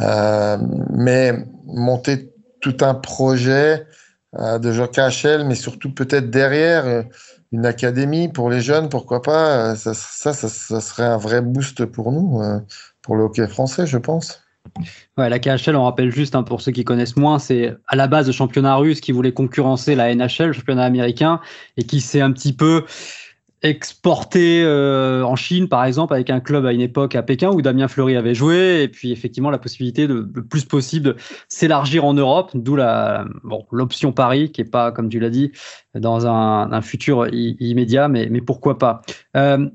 Euh, 0.00 0.58
mais 0.90 1.32
monter 1.66 2.32
tout 2.60 2.76
un 2.80 2.94
projet 2.94 3.86
euh, 4.38 4.58
de 4.58 4.72
joueurs 4.72 4.90
KHL, 4.90 5.44
mais 5.44 5.54
surtout 5.54 5.92
peut-être 5.92 6.30
derrière 6.30 7.04
une 7.52 7.66
académie 7.66 8.28
pour 8.28 8.50
les 8.50 8.60
jeunes, 8.60 8.88
pourquoi 8.88 9.22
pas, 9.22 9.74
ça, 9.76 9.94
ça 9.94 10.80
serait 10.80 11.04
un 11.04 11.16
vrai 11.16 11.40
boost 11.40 11.84
pour 11.86 12.12
nous, 12.12 12.42
pour 13.00 13.16
le 13.16 13.22
hockey 13.24 13.46
français, 13.46 13.86
je 13.86 13.96
pense. 13.96 14.42
Ouais, 15.16 15.28
la 15.28 15.38
KHL, 15.38 15.74
on 15.74 15.84
rappelle 15.84 16.10
juste 16.10 16.34
hein, 16.34 16.42
pour 16.42 16.60
ceux 16.60 16.72
qui 16.72 16.84
connaissent 16.84 17.16
moins, 17.16 17.38
c'est 17.38 17.74
à 17.86 17.96
la 17.96 18.06
base 18.06 18.26
le 18.26 18.32
championnat 18.32 18.76
russe 18.76 19.00
qui 19.00 19.12
voulait 19.12 19.32
concurrencer 19.32 19.94
la 19.94 20.14
NHL, 20.14 20.48
le 20.48 20.52
championnat 20.52 20.84
américain, 20.84 21.40
et 21.76 21.84
qui 21.84 22.00
s'est 22.00 22.20
un 22.20 22.32
petit 22.32 22.52
peu 22.52 22.84
exporté 23.62 24.62
euh, 24.62 25.22
en 25.24 25.36
Chine, 25.36 25.68
par 25.68 25.84
exemple, 25.84 26.14
avec 26.14 26.30
un 26.30 26.40
club 26.40 26.64
à 26.66 26.72
une 26.72 26.80
époque 26.80 27.14
à 27.14 27.22
Pékin 27.22 27.50
où 27.50 27.62
Damien 27.62 27.88
Fleury 27.88 28.16
avait 28.16 28.34
joué, 28.34 28.82
et 28.82 28.88
puis 28.88 29.10
effectivement 29.10 29.50
la 29.50 29.58
possibilité 29.58 30.06
de 30.06 30.28
le 30.32 30.44
plus 30.44 30.64
possible 30.64 31.16
s'élargir 31.48 32.04
en 32.04 32.14
Europe, 32.14 32.50
d'où 32.54 32.76
la 32.76 33.24
bon 33.44 33.66
l'option 33.72 34.12
Paris, 34.12 34.52
qui 34.52 34.60
est 34.60 34.70
pas, 34.70 34.92
comme 34.92 35.08
tu 35.08 35.18
l'as 35.18 35.30
dit, 35.30 35.52
dans 35.94 36.26
un, 36.26 36.70
un 36.72 36.82
futur 36.82 37.26
immédiat, 37.32 38.08
mais, 38.08 38.28
mais 38.30 38.40
pourquoi 38.40 38.78
pas. 38.78 39.02
Euh, 39.36 39.68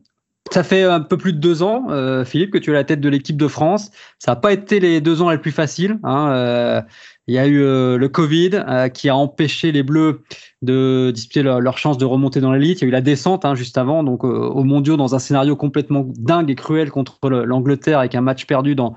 ça 0.52 0.64
fait 0.64 0.84
un 0.84 1.00
peu 1.00 1.18
plus 1.18 1.34
de 1.34 1.40
deux 1.40 1.64
ans, 1.64 1.88
euh, 1.90 2.26
Philippe, 2.26 2.52
que 2.52 2.58
tu 2.58 2.72
es 2.72 2.74
à 2.74 2.78
la 2.78 2.84
tête 2.84 3.00
de 3.00 3.10
l'équipe 3.10 3.38
de 3.38 3.48
France. 3.48 3.92
Ça 4.20 4.32
n'a 4.32 4.36
pas 4.36 4.52
été 4.52 4.80
les 4.80 5.02
deux 5.02 5.22
ans 5.22 5.30
les 5.30 5.38
plus 5.38 5.52
faciles. 5.52 6.00
Hein, 6.04 6.30
euh, 6.32 6.82
il 7.28 7.36
y 7.36 7.40
a 7.40 7.48
eu 7.48 7.62
euh, 7.62 7.98
le 7.98 8.10
Covid 8.10 8.66
qui 8.94 9.08
a 9.08 9.16
empêché 9.16 9.72
les 9.72 9.84
Bleus 9.84 10.24
de 10.62 11.12
disputer 11.16 11.44
leur, 11.44 11.78
chance 11.78 11.98
de 11.98 12.06
remonter 12.06 12.42
dans 12.42 12.52
l'élite. 12.52 12.82
Il 12.82 12.84
y 12.84 12.86
a 12.86 12.88
eu 12.90 12.92
la 12.92 13.02
descente 13.02 13.46
hein, 13.46 13.56
juste 13.56 13.78
avant, 13.78 14.04
donc 14.04 14.26
euh, 14.26 14.28
au 14.28 14.64
mondiaux 14.64 14.98
dans 14.98 15.16
un 15.16 15.20
scénario 15.20 15.56
complètement 15.56 16.06
dingue 16.18 16.52
et 16.52 16.56
cruel 16.56 16.92
contre 16.92 17.30
l'Angleterre 17.30 18.00
avec 18.00 18.14
un 18.14 18.22
match 18.22 18.46
perdu 18.46 18.76
dans, 18.76 18.96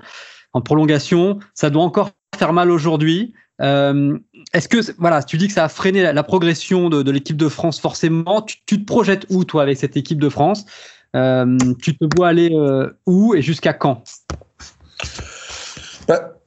en 0.51 0.61
prolongation. 0.61 1.39
Ça 1.53 1.69
doit 1.69 1.83
encore 1.83 2.11
faire 2.37 2.51
mal 2.51 2.69
aujourd'hui. 2.69 3.33
Est-ce 3.59 4.67
que 4.67 4.77
voilà, 4.99 5.23
tu 5.23 5.37
dis 5.37 5.47
que 5.47 5.53
ça 5.53 5.63
a 5.63 5.69
freiné 5.69 6.03
la, 6.03 6.23
progression 6.23 6.89
de, 6.89 7.01
de 7.01 7.11
l'équipe 7.11 7.37
de 7.37 7.49
France 7.49 7.79
forcément 7.79 8.43
tu, 8.43 8.57
tu, 8.67 8.79
te 8.79 8.85
projettes 8.85 9.25
où 9.31 9.45
toi 9.45 9.63
avec 9.63 9.77
cette 9.77 9.97
équipe 9.97 10.19
de 10.19 10.29
France? 10.29 10.65
Tu 11.13 11.97
te 11.97 12.05
vois 12.15 12.29
aller 12.29 12.51
où 13.05 13.35
et 13.35 13.41
jusqu'à 13.41 13.73
quand? 13.73 14.03
Bah, 16.07 16.37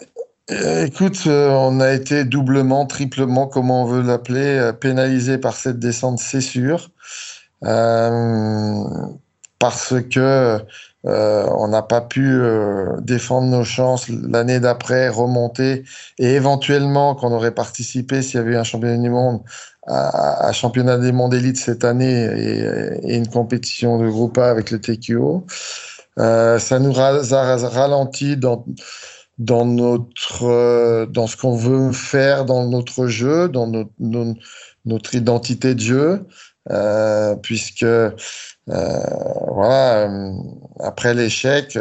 euh, 0.50 0.86
écoute, 0.86 1.22
euh, 1.26 1.50
on 1.50 1.80
a 1.80 1.92
été 1.92 2.24
doublement, 2.24 2.86
triplement, 2.86 3.46
comment 3.46 3.84
on 3.84 3.86
veut 3.86 4.02
l'appeler, 4.02 4.58
euh, 4.58 4.72
pénalisé 4.72 5.38
par 5.38 5.54
cette 5.54 5.78
descente, 5.78 6.18
c'est 6.18 6.40
sûr. 6.40 6.90
parce 9.58 9.94
que 10.10 10.58
on 11.04 11.68
n'a 11.68 11.82
pas 11.82 12.00
pu 12.00 12.40
défendre 13.02 13.48
nos 13.48 13.64
chances 13.64 14.08
l'année 14.08 14.60
d'après, 14.60 15.08
remonter, 15.08 15.84
et 16.18 16.34
éventuellement, 16.34 17.14
qu'on 17.14 17.32
aurait 17.32 17.54
participé 17.54 18.22
s'il 18.22 18.36
y 18.36 18.38
avait 18.38 18.52
eu 18.52 18.56
un 18.56 18.64
championnat 18.64 18.98
du 18.98 19.10
monde, 19.10 19.42
à, 19.86 20.52
championnat 20.52 20.98
des 20.98 21.12
mondes 21.12 21.34
élite 21.34 21.56
cette 21.56 21.84
année 21.84 22.28
et, 23.02 23.16
une 23.16 23.28
compétition 23.28 23.98
de 23.98 24.08
groupe 24.08 24.38
A 24.38 24.50
avec 24.50 24.70
le 24.70 24.80
TQO. 24.80 25.46
ça 26.16 26.78
nous 26.78 26.98
a 26.98 27.56
ralenti 27.68 28.36
dans 28.36 28.64
dans 29.40 29.64
notre 29.64 30.44
euh, 30.44 31.06
dans 31.06 31.26
ce 31.26 31.36
qu'on 31.36 31.56
veut 31.56 31.92
faire 31.92 32.44
dans 32.44 32.68
notre 32.68 33.06
jeu, 33.06 33.48
dans 33.48 33.66
notre, 33.66 33.90
notre 34.84 35.14
identité 35.14 35.74
de 35.74 35.80
jeu, 35.80 36.26
euh, 36.70 37.34
puisque 37.36 37.82
euh, 37.82 38.10
voilà 38.66 40.08
euh, 40.08 40.32
après 40.80 41.14
l'échec, 41.14 41.78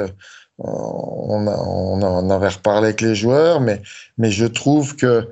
on, 0.58 1.48
a, 1.48 1.58
on, 1.58 2.30
a, 2.30 2.36
avait 2.36 2.48
reparlé 2.48 2.88
avec 2.88 3.02
les 3.02 3.14
joueurs, 3.14 3.60
mais 3.60 3.82
mais 4.18 4.32
je 4.32 4.46
trouve 4.46 4.96
que 4.96 5.28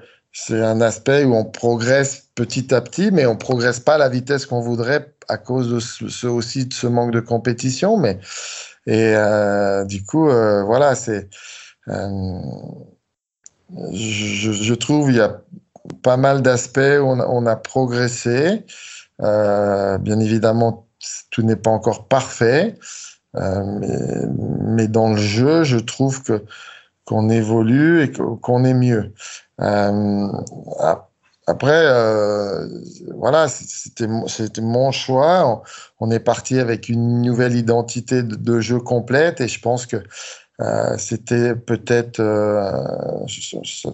c'est 0.46 0.62
un 0.62 0.82
aspect 0.82 1.24
où 1.24 1.36
on 1.36 1.46
progresse 1.46 2.28
petit 2.36 2.74
à 2.74 2.82
petit, 2.82 3.12
mais 3.12 3.26
on 3.26 3.36
progresse 3.36 3.80
pas 3.80 3.96
à 3.96 3.98
la 3.98 4.10
vitesse 4.10 4.46
qu'on 4.46 4.62
voudrait 4.62 5.14
à 5.28 5.38
cause 5.38 5.70
de 5.70 5.80
ce, 5.80 6.28
aussi 6.28 6.66
de 6.68 6.74
ce 6.74 6.88
manque 6.88 7.12
de 7.12 7.20
compétition, 7.20 7.98
mais 7.98 8.20
et 8.86 9.16
du 9.88 10.06
coup 10.06 10.26
voilà 10.26 10.96
c'est 10.96 11.30
euh, 11.90 12.40
je, 13.92 14.74
trouve 14.74 15.12
il 15.12 15.18
y 15.18 15.22
a 15.22 15.42
pas 16.04 16.18
mal 16.18 16.42
d'aspects 16.42 16.80
où 16.80 17.06
on 17.06 17.46
a, 17.46 17.56
progressé. 17.56 18.66
Euh, 19.22 19.98
bien 19.98 20.20
évidemment, 20.20 20.88
tout 21.32 21.42
n'est 21.42 21.56
pas 21.56 21.72
encore 21.72 22.08
parfait, 22.08 22.78
euh, 23.36 23.64
mais, 23.80 23.98
mais, 24.76 24.88
dans 24.88 25.12
le 25.12 25.18
jeu, 25.18 25.64
je 25.64 25.78
trouve 25.78 26.24
que 26.24 26.44
qu'on 27.06 27.30
évolue 27.30 28.04
et 28.04 28.12
qu'on 28.12 28.66
est 28.66 28.74
mieux. 28.74 29.14
Euh, 29.60 30.28
après, 31.48 31.82
euh, 31.86 32.68
voilà, 33.16 33.48
c'était 33.48 34.08
mon 34.62 34.92
choix. 34.92 35.64
On, 36.00 36.08
on, 36.08 36.12
est 36.12 36.20
parti 36.20 36.60
avec 36.60 36.90
une 36.90 37.22
nouvelle 37.22 37.56
identité 37.56 38.22
de, 38.22 38.36
de, 38.36 38.60
jeu 38.60 38.80
complète 38.80 39.40
et 39.40 39.48
je 39.48 39.62
pense 39.62 39.86
que 39.86 40.04
euh, 40.60 40.98
c'était 40.98 41.56
peut-être 41.56 42.20
euh, 42.20 42.72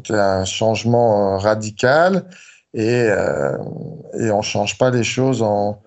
un 0.10 0.45
changement 0.45 1.36
euh, 1.36 1.38
radical 1.38 2.26
et, 2.73 3.08
et 4.19 4.32
on 4.32 4.41
change 4.41 4.80
pas 4.80 4.89
les 4.89 5.04
choses 5.04 5.43
en, 5.43 5.80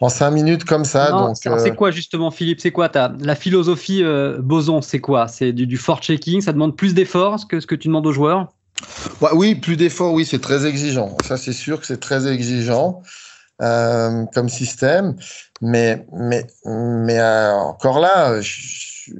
en 0.00 0.08
cinq 0.08 0.30
minutes 0.30 0.64
comme 0.64 0.84
ça. 0.84 1.10
donc, 1.10 1.36
c'est 1.36 1.74
quoi 1.74 1.90
justement, 1.90 2.30
Philippe 2.30 2.60
C'est 2.60 2.70
quoi 2.70 2.88
ta, 2.88 3.12
la 3.18 3.34
philosophie 3.34 4.04
Boson 4.38 4.80
C'est 4.80 5.00
quoi? 5.00 5.26
C'est 5.26 5.52
du, 5.52 5.66
du 5.66 5.80
checking 6.00 6.40
Ça 6.40 6.52
demande 6.52 6.76
plus 6.76 6.94
d'efforts 6.94 7.48
que 7.48 7.58
ce 7.58 7.66
que 7.66 7.74
tu 7.74 7.88
demandes 7.88 8.06
aux 8.06 8.12
joueurs? 8.12 8.52
Oui, 9.32 9.54
plus 9.54 9.76
d'efforts, 9.76 10.12
oui, 10.12 10.24
c'est 10.24 10.40
très 10.40 10.66
exigeant. 10.66 11.16
Ça, 11.26 11.36
c'est 11.36 11.52
sûr 11.52 11.80
que 11.80 11.86
c'est 11.86 12.00
très 12.00 12.30
exigeant 12.32 13.02
euh, 13.62 14.24
comme 14.34 14.48
système. 14.48 15.16
Mais, 15.60 16.06
mais, 16.12 16.46
mais 16.64 17.20
encore 17.20 18.00
là, 18.00 18.40
je, 18.40 19.12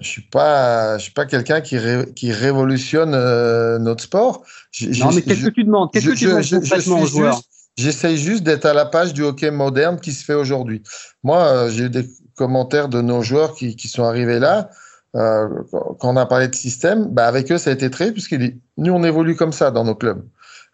je 0.00 0.08
suis 0.08 0.22
pas, 0.22 0.98
je 0.98 1.04
suis 1.04 1.12
pas 1.12 1.26
quelqu'un 1.26 1.60
qui, 1.60 1.76
qui 2.14 2.32
révolutionne 2.32 3.14
euh, 3.14 3.78
notre 3.78 4.02
sport. 4.02 4.42
non, 4.80 5.12
mais 5.12 5.22
qu'est-ce 5.22 5.44
que 5.44 5.50
tu 5.50 5.64
demandes? 5.64 5.90
Qu'est-ce 5.92 6.08
que 6.08 6.14
tu 6.14 6.26
demandes 6.26 7.02
aux 7.02 7.06
joueurs? 7.06 7.40
J'essaye 7.76 8.16
juste 8.16 8.42
d'être 8.42 8.64
à 8.64 8.72
la 8.72 8.86
page 8.86 9.12
du 9.12 9.22
hockey 9.22 9.50
moderne 9.50 10.00
qui 10.00 10.12
se 10.12 10.24
fait 10.24 10.34
aujourd'hui. 10.34 10.82
Moi, 11.22 11.42
euh, 11.42 11.70
j'ai 11.70 11.84
eu 11.84 11.90
des 11.90 12.08
commentaires 12.34 12.88
de 12.88 13.02
nos 13.02 13.20
joueurs 13.20 13.54
qui, 13.54 13.76
qui 13.76 13.88
sont 13.88 14.04
arrivés 14.04 14.38
là. 14.38 14.70
Euh, 15.16 15.48
quand 15.70 16.12
on 16.12 16.16
a 16.16 16.26
parlé 16.26 16.48
de 16.48 16.54
système, 16.54 17.06
bah 17.06 17.26
avec 17.26 17.50
eux, 17.50 17.58
ça 17.58 17.70
a 17.70 17.72
été 17.72 17.90
très, 17.90 18.12
puisque 18.12 18.36
nous, 18.76 18.92
on 18.92 19.02
évolue 19.02 19.34
comme 19.34 19.52
ça 19.52 19.70
dans 19.70 19.84
nos 19.84 19.94
clubs. 19.94 20.22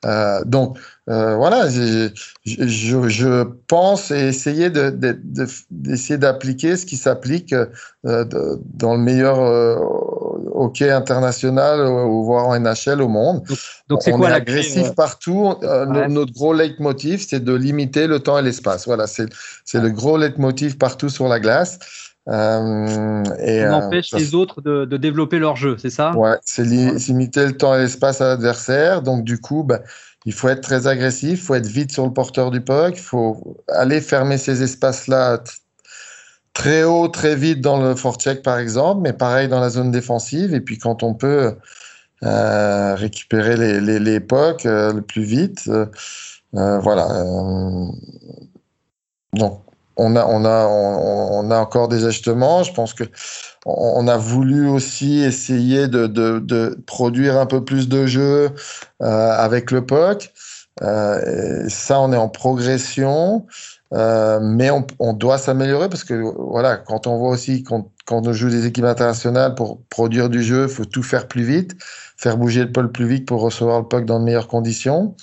Euh, 0.05 0.42
donc 0.44 0.78
euh, 1.09 1.37
voilà, 1.37 1.68
je, 1.68 2.09
je, 2.44 3.09
je, 3.09 3.44
pense 3.68 4.11
essayer 4.11 4.68
d'essayer 4.68 6.16
de, 6.16 6.20
d'appliquer 6.20 6.76
ce 6.76 6.87
qui 6.87 6.96
s'applique 6.96 7.55
dans 8.02 8.94
le 8.94 8.98
meilleur 8.98 9.38
hockey 10.55 10.90
international 10.90 11.87
ou 11.87 12.24
voire 12.24 12.48
en 12.48 12.59
NHL 12.59 13.00
au 13.00 13.09
monde. 13.09 13.42
Donc 13.88 14.02
c'est 14.02 14.12
quoi 14.12 14.31
est 14.31 14.35
agressif 14.35 14.88
euh, 14.88 14.92
partout. 14.92 15.55
Notre 16.09 16.33
gros 16.33 16.52
leitmotiv, 16.52 17.24
c'est 17.26 17.42
de 17.42 17.55
limiter 17.55 18.07
le 18.07 18.20
temps 18.20 18.38
et 18.38 18.42
l'espace. 18.42 18.87
Voilà, 18.87 19.07
c'est 19.07 19.28
c'est 19.64 19.81
le 19.81 19.90
gros 19.90 20.16
leitmotiv 20.16 20.78
partout 20.78 21.09
sur 21.09 21.28
la 21.28 21.40
glace. 21.40 21.78
Euh, 22.28 23.24
et, 23.40 23.66
on 23.66 23.72
empêche 23.72 24.12
les 24.12 24.35
autres 24.35 24.61
de, 24.61 24.85
de, 24.85 24.96
développer 24.96 25.40
leur 25.40 25.56
jeu, 25.56 25.76
c'est 25.78 25.90
ça? 25.90 26.16
Ouais, 26.16 26.37
c'est 26.44 26.64
limiter 26.64 27.46
le 27.46 27.56
temps 27.56 27.74
et 27.74 27.78
l'espace 27.78 28.20
à 28.20 28.28
l'adversaire. 28.28 29.02
Donc 29.02 29.24
du 29.24 29.40
coup, 29.40 29.64
bah, 29.64 29.80
il 30.24 30.32
faut 30.32 30.48
être 30.48 30.61
très 30.61 30.87
agressif, 30.87 31.40
il 31.40 31.44
faut 31.44 31.54
être 31.54 31.66
vite 31.66 31.90
sur 31.90 32.04
le 32.06 32.12
porteur 32.12 32.50
du 32.52 32.61
puck, 32.61 32.94
il 32.94 33.00
faut 33.00 33.56
aller 33.68 34.00
fermer 34.00 34.38
ces 34.38 34.62
espaces-là 34.62 35.42
très 36.54 36.85
haut, 36.85 37.08
très 37.08 37.35
vite 37.35 37.61
dans 37.61 37.82
le 37.82 37.96
forecheck 37.96 38.42
par 38.42 38.58
exemple, 38.58 39.00
mais 39.02 39.12
pareil 39.12 39.48
dans 39.48 39.61
la 39.61 39.70
zone 39.70 39.90
défensive. 39.90 40.54
Et 40.54 40.61
puis 40.61 40.78
quand 40.78 41.02
on 41.02 41.14
peut 41.14 41.56
euh, 42.22 42.94
récupérer 42.94 43.56
les, 43.56 43.80
les, 43.80 43.98
les 43.98 44.20
pucks 44.20 44.66
euh, 44.66 44.92
le 44.92 45.02
plus 45.02 45.24
vite, 45.24 45.64
euh, 45.68 45.87
euh 46.54 46.78
voilà. 46.78 47.11
Euh, 47.11 47.87
donc 49.32 49.62
on 49.96 50.16
a, 50.16 50.24
on 50.26 50.44
a, 50.44 50.66
on, 50.66 51.50
a 51.50 51.59
encore 51.59 51.88
des 51.88 52.05
ajustements. 52.05 52.62
Je 52.62 52.72
pense 52.72 52.94
que 52.94 53.05
on 53.66 54.09
a 54.09 54.16
voulu 54.16 54.68
aussi 54.68 55.20
essayer 55.20 55.88
de, 55.88 56.07
de, 56.07 56.38
de 56.38 56.78
produire 56.87 57.38
un 57.38 57.46
peu 57.46 57.64
plus 57.64 57.88
de 57.88 58.07
jeux 58.07 58.50
euh, 59.02 59.31
avec 59.33 59.70
le 59.70 59.85
POC. 59.85 60.33
Euh, 60.83 61.68
ça, 61.68 62.00
on 62.00 62.12
est 62.12 62.16
en 62.16 62.28
progression, 62.28 63.46
euh, 63.92 64.40
mais 64.40 64.70
on, 64.70 64.87
on 64.98 65.12
doit 65.12 65.38
s'améliorer 65.38 65.88
parce 65.88 66.05
que 66.05 66.14
voilà, 66.14 66.78
quand 66.78 67.07
on 67.07 67.18
voit 67.18 67.28
aussi 67.28 67.62
quand, 67.62 67.90
quand 68.07 68.33
joue 68.33 68.48
des 68.48 68.66
équipes 68.66 68.87
internationales 68.87 69.55
pour 69.55 69.83
produire 69.90 70.31
du 70.31 70.42
jeu, 70.42 70.66
faut 70.66 70.87
tout 70.87 71.02
faire 71.02 71.28
plus 71.28 71.44
vite, 71.44 71.76
faire 72.16 72.38
bouger 72.38 72.62
le 72.62 72.72
pôle 72.72 72.90
plus 72.90 73.07
vite 73.07 73.28
pour 73.28 73.42
recevoir 73.42 73.81
le 73.81 73.87
puck 73.87 74.07
dans 74.07 74.18
de 74.18 74.24
meilleures 74.24 74.48
conditions 74.48 75.14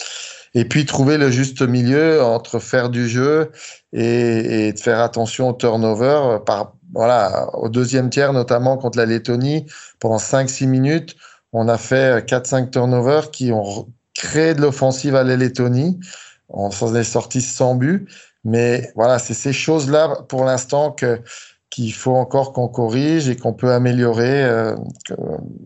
et 0.55 0.65
puis 0.65 0.85
trouver 0.85 1.17
le 1.17 1.31
juste 1.31 1.61
milieu 1.61 2.23
entre 2.23 2.59
faire 2.59 2.89
du 2.89 3.07
jeu 3.07 3.51
et, 3.93 4.73
de 4.73 4.79
faire 4.79 4.99
attention 4.99 5.49
au 5.49 5.53
turnover 5.53 6.37
par 6.45 6.73
voilà 6.93 7.49
au 7.53 7.69
deuxième 7.69 8.09
tiers 8.09 8.33
notamment 8.33 8.77
contre 8.77 8.97
la 8.97 9.05
Lettonie 9.05 9.65
pendant 9.99 10.17
5-6 10.17 10.67
minutes 10.67 11.15
on 11.53 11.67
a 11.67 11.77
fait 11.77 12.25
4-5 12.27 12.69
turnovers 12.69 13.31
qui 13.31 13.51
ont 13.51 13.87
créé 14.13 14.53
de 14.53 14.61
l'offensive 14.61 15.15
à 15.15 15.23
la 15.23 15.35
Lettonie. 15.35 15.99
On 16.49 16.71
s'en 16.71 16.93
est 16.95 17.03
sorti 17.03 17.41
sans 17.41 17.75
but. 17.75 18.07
Mais 18.43 18.91
voilà 18.95 19.19
c'est 19.19 19.33
ces 19.33 19.53
choses 19.53 19.89
là 19.89 20.15
pour 20.29 20.45
l'instant 20.45 20.95
qu'il 21.69 21.93
faut 21.93 22.15
encore 22.15 22.53
qu'on 22.53 22.69
corrige 22.69 23.27
et 23.27 23.35
qu'on 23.35 23.53
peut 23.53 23.73
améliorer 23.73 24.43
euh, 24.45 24.75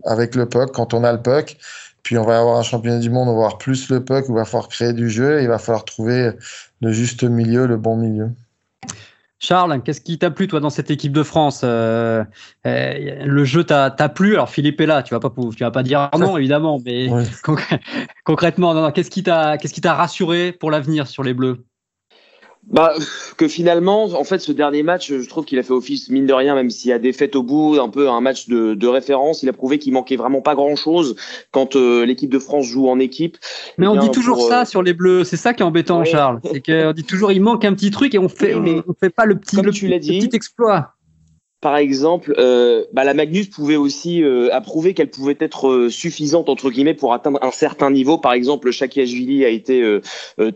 avec 0.06 0.34
le 0.36 0.50
puck 0.50 0.72
quand 0.72 0.94
on 0.94 1.04
a 1.04 1.14
le 1.14 1.22
puck 1.22 1.58
puis 2.04 2.18
on 2.18 2.24
va 2.24 2.40
avoir 2.40 2.58
un 2.58 2.64
championnat 2.64 3.00
du 3.00 3.10
monde, 3.10 3.30
on 3.30 3.34
va 3.34 3.46
avoir 3.46 3.58
plus 3.58 3.90
le 3.90 4.04
puck, 4.04 4.26
on 4.30 4.34
va 4.34 4.46
falloir 4.46 4.68
créer 4.68 4.94
du 4.94 5.10
jeu 5.10 5.40
et 5.40 5.44
il 5.44 5.48
va 5.48 5.58
falloir 5.58 5.86
trouver 5.86 6.32
le 6.82 6.92
juste 6.92 7.24
milieu, 7.24 7.66
le 7.66 7.78
bon 7.78 7.96
milieu. 7.96 8.30
Charles, 9.44 9.82
qu'est-ce 9.84 10.00
qui 10.00 10.18
t'a 10.18 10.32
plu 10.32 10.48
toi 10.48 10.62
dans 10.62 10.70
cette 10.70 10.90
équipe 10.90 11.12
de 11.12 11.22
France? 11.22 11.62
Euh, 11.66 12.24
euh, 12.66 13.26
Le 13.26 13.44
jeu 13.44 13.66
t'a 13.66 13.92
plu? 14.10 14.36
Alors 14.36 14.50
Philippe 14.50 14.80
est 14.80 14.86
là, 14.86 15.04
tu 15.04 15.14
vas 15.14 15.20
pas 15.20 15.30
tu 15.30 15.64
vas 15.64 15.72
pas 15.72 15.84
dire 15.84 16.10
non 16.18 16.38
évidemment, 16.38 16.80
mais 16.86 17.10
concrètement, 18.24 18.92
qu'est-ce 18.92 19.10
qui 19.10 19.24
t'a 19.24 19.58
qu'est-ce 19.58 19.74
qui 19.74 19.82
t'a 19.82 19.96
rassuré 19.96 20.54
pour 20.54 20.72
l'avenir 20.72 21.08
sur 21.08 21.24
les 21.24 21.34
Bleus? 21.34 21.66
Bah, 22.68 22.94
que 23.38 23.48
finalement, 23.48 24.06
en 24.06 24.24
fait, 24.24 24.40
ce 24.40 24.52
dernier 24.52 24.84
match, 24.84 25.12
je 25.12 25.28
trouve 25.28 25.46
qu'il 25.46 25.60
a 25.60 25.64
fait 25.64 25.74
office, 25.74 26.10
mine 26.10 26.26
de 26.26 26.34
rien, 26.34 26.56
même 26.56 26.70
s'il 26.70 26.90
y 26.90 26.94
a 26.94 27.00
défaite 27.00 27.36
au 27.36 27.44
bout, 27.44 27.78
un 27.80 27.90
peu 27.90 28.10
un 28.10 28.22
match 28.22 28.48
de, 28.48 28.74
de 28.74 28.88
référence. 28.88 29.44
Il 29.44 29.50
a 29.50 29.54
prouvé 29.54 29.80
qu'il 29.80 29.94
manquait 29.94 30.16
vraiment 30.16 30.42
pas 30.42 30.56
grand-chose 30.56 31.16
quand 31.52 31.76
euh, 31.76 32.06
l'équipe 32.06 32.32
de 32.32 32.40
France 32.40 32.66
joue 32.66 32.88
en 32.88 33.00
équipe. 33.00 33.38
Mais 33.78 33.88
on 33.88 33.98
dit 33.98 34.12
toujours 34.12 34.48
ça 34.48 34.62
euh, 34.62 34.66
sur 34.66 34.82
les 34.82 34.94
Bleus. 34.94 35.24
C'est 35.26 35.38
ça 35.38 35.54
qui 35.54 35.62
est 35.62 35.66
embêtant, 35.66 36.04
Charles. 36.06 36.40
C'est 36.52 36.62
qu'on 36.66 36.94
dit 36.94 37.04
toujours 37.04 37.32
il 37.32 37.42
manque 37.42 37.66
un 37.66 37.74
petit 37.74 37.92
truc 37.92 38.16
et 38.16 38.20
on 38.20 38.30
fait, 38.30 38.56
on 38.56 38.94
fait 39.00 39.10
pas 39.10 39.26
le 39.26 39.36
petit, 39.36 39.58
le, 39.58 39.72
tu 39.72 39.88
dit, 40.00 40.20
le 40.20 40.28
petit 40.28 40.36
exploit 40.36 40.94
par 41.64 41.78
exemple, 41.78 42.36
euh, 42.40 42.84
bah, 42.92 43.06
la 43.06 43.14
Magnus 43.14 43.48
pouvait 43.48 43.78
aussi 43.78 44.22
euh, 44.22 44.54
approuver 44.54 44.94
qu'elle 44.94 45.10
pouvait 45.10 45.38
être 45.40 45.70
euh, 45.70 45.90
suffisante 45.90 46.50
entre 46.50 46.70
guillemets 46.70 46.94
pour 46.94 47.14
atteindre 47.14 47.40
un 47.42 47.52
certain 47.52 47.90
niveau. 47.90 48.18
Par 48.18 48.34
exemple, 48.34 48.70
Shaki 48.72 49.00
a 49.46 49.48
été 49.48 49.82
euh, 49.82 50.02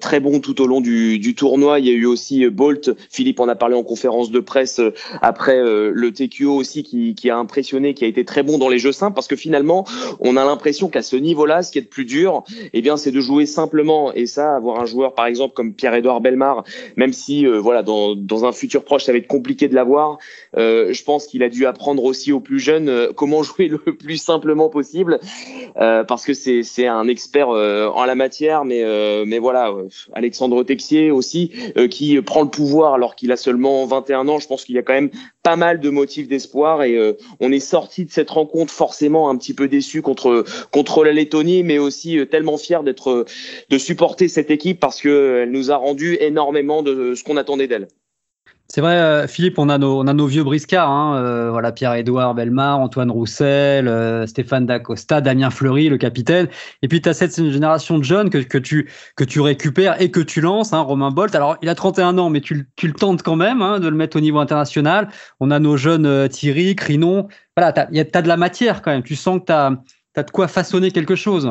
très 0.02 0.20
bon 0.20 0.42
tout 0.42 0.62
au 0.62 0.68
long 0.68 0.82
du, 0.82 1.18
du, 1.18 1.34
tournoi. 1.34 1.80
Il 1.80 1.88
y 1.88 1.92
a 1.92 1.94
eu 1.94 2.06
aussi 2.06 2.46
Bolt. 2.50 2.92
Philippe 3.10 3.40
en 3.40 3.48
a 3.48 3.56
parlé 3.56 3.76
en 3.76 3.84
conférence 3.84 4.32
de 4.32 4.42
presse 4.42 4.82
après 5.22 5.58
le 5.64 6.12
TQO 6.12 6.54
aussi 6.54 6.84
qui, 6.84 7.16
qui, 7.16 7.30
a 7.30 7.38
impressionné, 7.38 7.94
qui 7.94 8.04
a 8.04 8.08
été 8.08 8.26
très 8.26 8.44
bon 8.44 8.58
dans 8.58 8.68
les 8.68 8.80
jeux 8.80 8.92
simples 8.92 9.16
parce 9.16 9.28
que 9.28 9.38
finalement, 9.38 9.86
on 10.20 10.36
a 10.36 10.44
l'impression 10.44 10.90
qu'à 10.90 11.04
ce 11.04 11.16
niveau-là, 11.16 11.64
ce 11.64 11.72
qui 11.72 11.78
est 11.78 11.84
le 11.84 11.88
plus 11.88 12.04
dur, 12.04 12.44
eh 12.74 12.82
bien, 12.82 12.98
c'est 12.98 13.12
de 13.12 13.22
jouer 13.22 13.46
simplement. 13.46 14.14
Et 14.14 14.26
ça, 14.26 14.58
avoir 14.58 14.82
un 14.82 14.86
joueur 14.86 15.16
par 15.16 15.26
exemple 15.26 15.54
comme 15.54 15.74
Pierre-Édouard 15.74 16.20
Belmar, 16.20 16.66
même 16.98 17.14
si 17.14 17.46
voilà 17.46 17.82
dans, 17.82 18.14
dans 18.14 18.44
un 18.44 18.52
futur 18.52 18.84
proche, 18.84 19.06
ça 19.06 19.14
va 19.14 19.20
être 19.20 19.28
compliqué 19.28 19.70
de 19.70 19.76
l'avoir 19.76 20.18
je 20.98 21.04
pense 21.04 21.28
qu'il 21.28 21.44
a 21.44 21.50
dû 21.50 21.66
apprendre 21.66 22.04
aussi 22.04 22.32
aux 22.32 22.40
plus 22.40 22.60
jeunes 22.60 22.90
euh, 22.90 23.12
comment 23.16 23.44
jouer 23.48 23.68
le 23.68 23.78
plus 23.78 24.18
simplement 24.18 24.70
possible, 24.70 25.20
euh, 25.78 26.04
parce 26.04 26.26
que 26.26 26.34
c'est 26.34 26.88
un 26.88 27.08
expert 27.08 27.50
euh, 27.50 27.88
en 27.88 28.06
la 28.06 28.16
matière. 28.16 28.66
Mais 28.66 28.84
mais 29.26 29.40
voilà, 29.40 29.74
Alexandre 30.14 30.64
Texier 30.64 31.12
aussi, 31.12 31.52
qui 31.90 32.22
prend 32.22 32.42
le 32.42 32.50
pouvoir 32.50 32.94
alors 32.94 33.16
qu'il 33.16 33.32
a 33.32 33.38
seulement 33.38 33.86
21 33.86 34.28
ans. 34.28 34.40
Je 34.40 34.48
pense 34.48 34.66
qu'il 34.66 34.76
y 34.76 34.78
a 34.78 34.82
quand 34.82 34.94
même 34.94 35.12
pas 35.44 35.56
mal 35.56 35.80
de 35.80 35.90
motifs 35.90 36.28
d'espoir 36.28 36.84
et 36.84 36.98
on 37.40 37.52
est 37.52 37.60
sorti 37.60 38.06
de 38.06 38.12
cette 38.12 38.30
rencontre 38.30 38.72
forcément 38.72 39.30
un 39.30 39.38
petit 39.38 39.54
peu 39.54 39.68
déçu 39.68 40.02
contre 40.02 40.46
contre 40.72 41.04
la 41.04 41.14
Lettonie, 41.14 41.64
mais 41.64 41.78
aussi 41.78 42.20
tellement 42.30 42.58
fier 42.58 42.84
d'être 42.84 43.26
de 43.70 43.78
supporter 43.78 44.28
cette 44.28 44.52
équipe 44.52 44.80
parce 44.80 45.02
que 45.02 45.42
elle 45.44 45.52
nous 45.52 45.72
a 45.72 45.76
rendu 45.76 46.18
énormément 46.20 46.84
de 46.84 47.16
ce 47.16 47.24
qu'on 47.24 47.38
attendait 47.38 47.68
d'elle. 47.68 47.88
C'est 48.70 48.82
vrai, 48.82 48.98
euh, 48.98 49.28
Philippe, 49.28 49.60
on 49.60 49.70
a 49.70 49.78
nos, 49.78 50.02
on 50.02 50.08
a 50.08 50.14
nos 50.14 50.28
vieux 50.28 50.44
briscards, 50.44 50.90
hein, 50.90 51.16
euh, 51.16 51.50
voilà 51.52 51.72
Pierre-Édouard 51.72 52.36
Belmar, 52.36 52.80
Antoine 52.80 53.10
Roussel, 53.10 53.88
euh, 53.88 54.28
Stéphane 54.28 54.66
Dacosta, 54.66 55.22
Damien 55.22 55.50
Fleury, 55.50 55.88
le 55.88 55.98
capitaine. 55.98 56.50
Et 56.82 56.90
puis 56.90 57.02
tu 57.02 57.08
as 57.08 57.14
cette 57.14 57.34
génération 57.34 57.98
de 57.98 58.04
jeunes 58.04 58.30
que, 58.30 58.40
que, 58.40 58.58
tu, 58.58 58.92
que 59.16 59.24
tu 59.24 59.40
récupères 59.40 60.02
et 60.02 60.12
que 60.12 60.20
tu 60.20 60.42
lances, 60.42 60.74
hein, 60.74 60.82
Romain 60.82 61.12
Bolt. 61.12 61.34
Alors 61.34 61.58
il 61.62 61.70
a 61.70 61.76
31 61.76 62.18
ans, 62.18 62.30
mais 62.30 62.42
tu, 62.42 62.68
tu 62.76 62.88
le 62.88 62.94
tentes 62.94 63.24
quand 63.24 63.38
même 63.38 63.62
hein, 63.62 63.80
de 63.80 63.88
le 63.88 63.96
mettre 63.96 64.18
au 64.18 64.22
niveau 64.22 64.40
international. 64.40 65.08
On 65.40 65.50
a 65.50 65.60
nos 65.60 65.78
jeunes 65.78 66.28
Thierry, 66.28 66.76
Crinon. 66.76 67.30
Voilà, 67.56 67.72
tu 67.72 67.80
as, 67.80 68.06
as, 68.14 68.22
de 68.22 68.28
la 68.28 68.38
matière 68.38 68.82
quand 68.82 68.92
même. 68.92 69.04
Tu 69.04 69.16
sens 69.16 69.40
que 69.40 69.46
tu 69.46 69.54
as, 69.54 69.72
as 70.18 70.24
de 70.24 70.32
quoi 70.32 70.50
façonner 70.50 70.92
quelque 70.92 71.16
chose. 71.16 71.50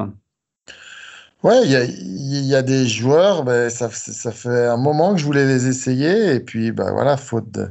Ouais, 1.47 1.63
il 1.65 1.71
y 1.71 1.77
a, 1.77 1.85
y 1.85 2.55
a, 2.57 2.63
des 2.63 2.89
joueurs, 2.89 3.45
ben, 3.45 3.71
ça, 3.71 3.89
ça, 3.89 4.33
fait 4.33 4.67
un 4.67 4.77
moment 4.77 5.15
que 5.15 5.21
je 5.21 5.25
voulais 5.25 5.47
les 5.47 5.69
essayer, 5.69 6.35
et 6.35 6.41
puis 6.41 6.73
ben, 6.73 6.91
voilà, 6.91 7.17
faute 7.17 7.53
de, 7.53 7.71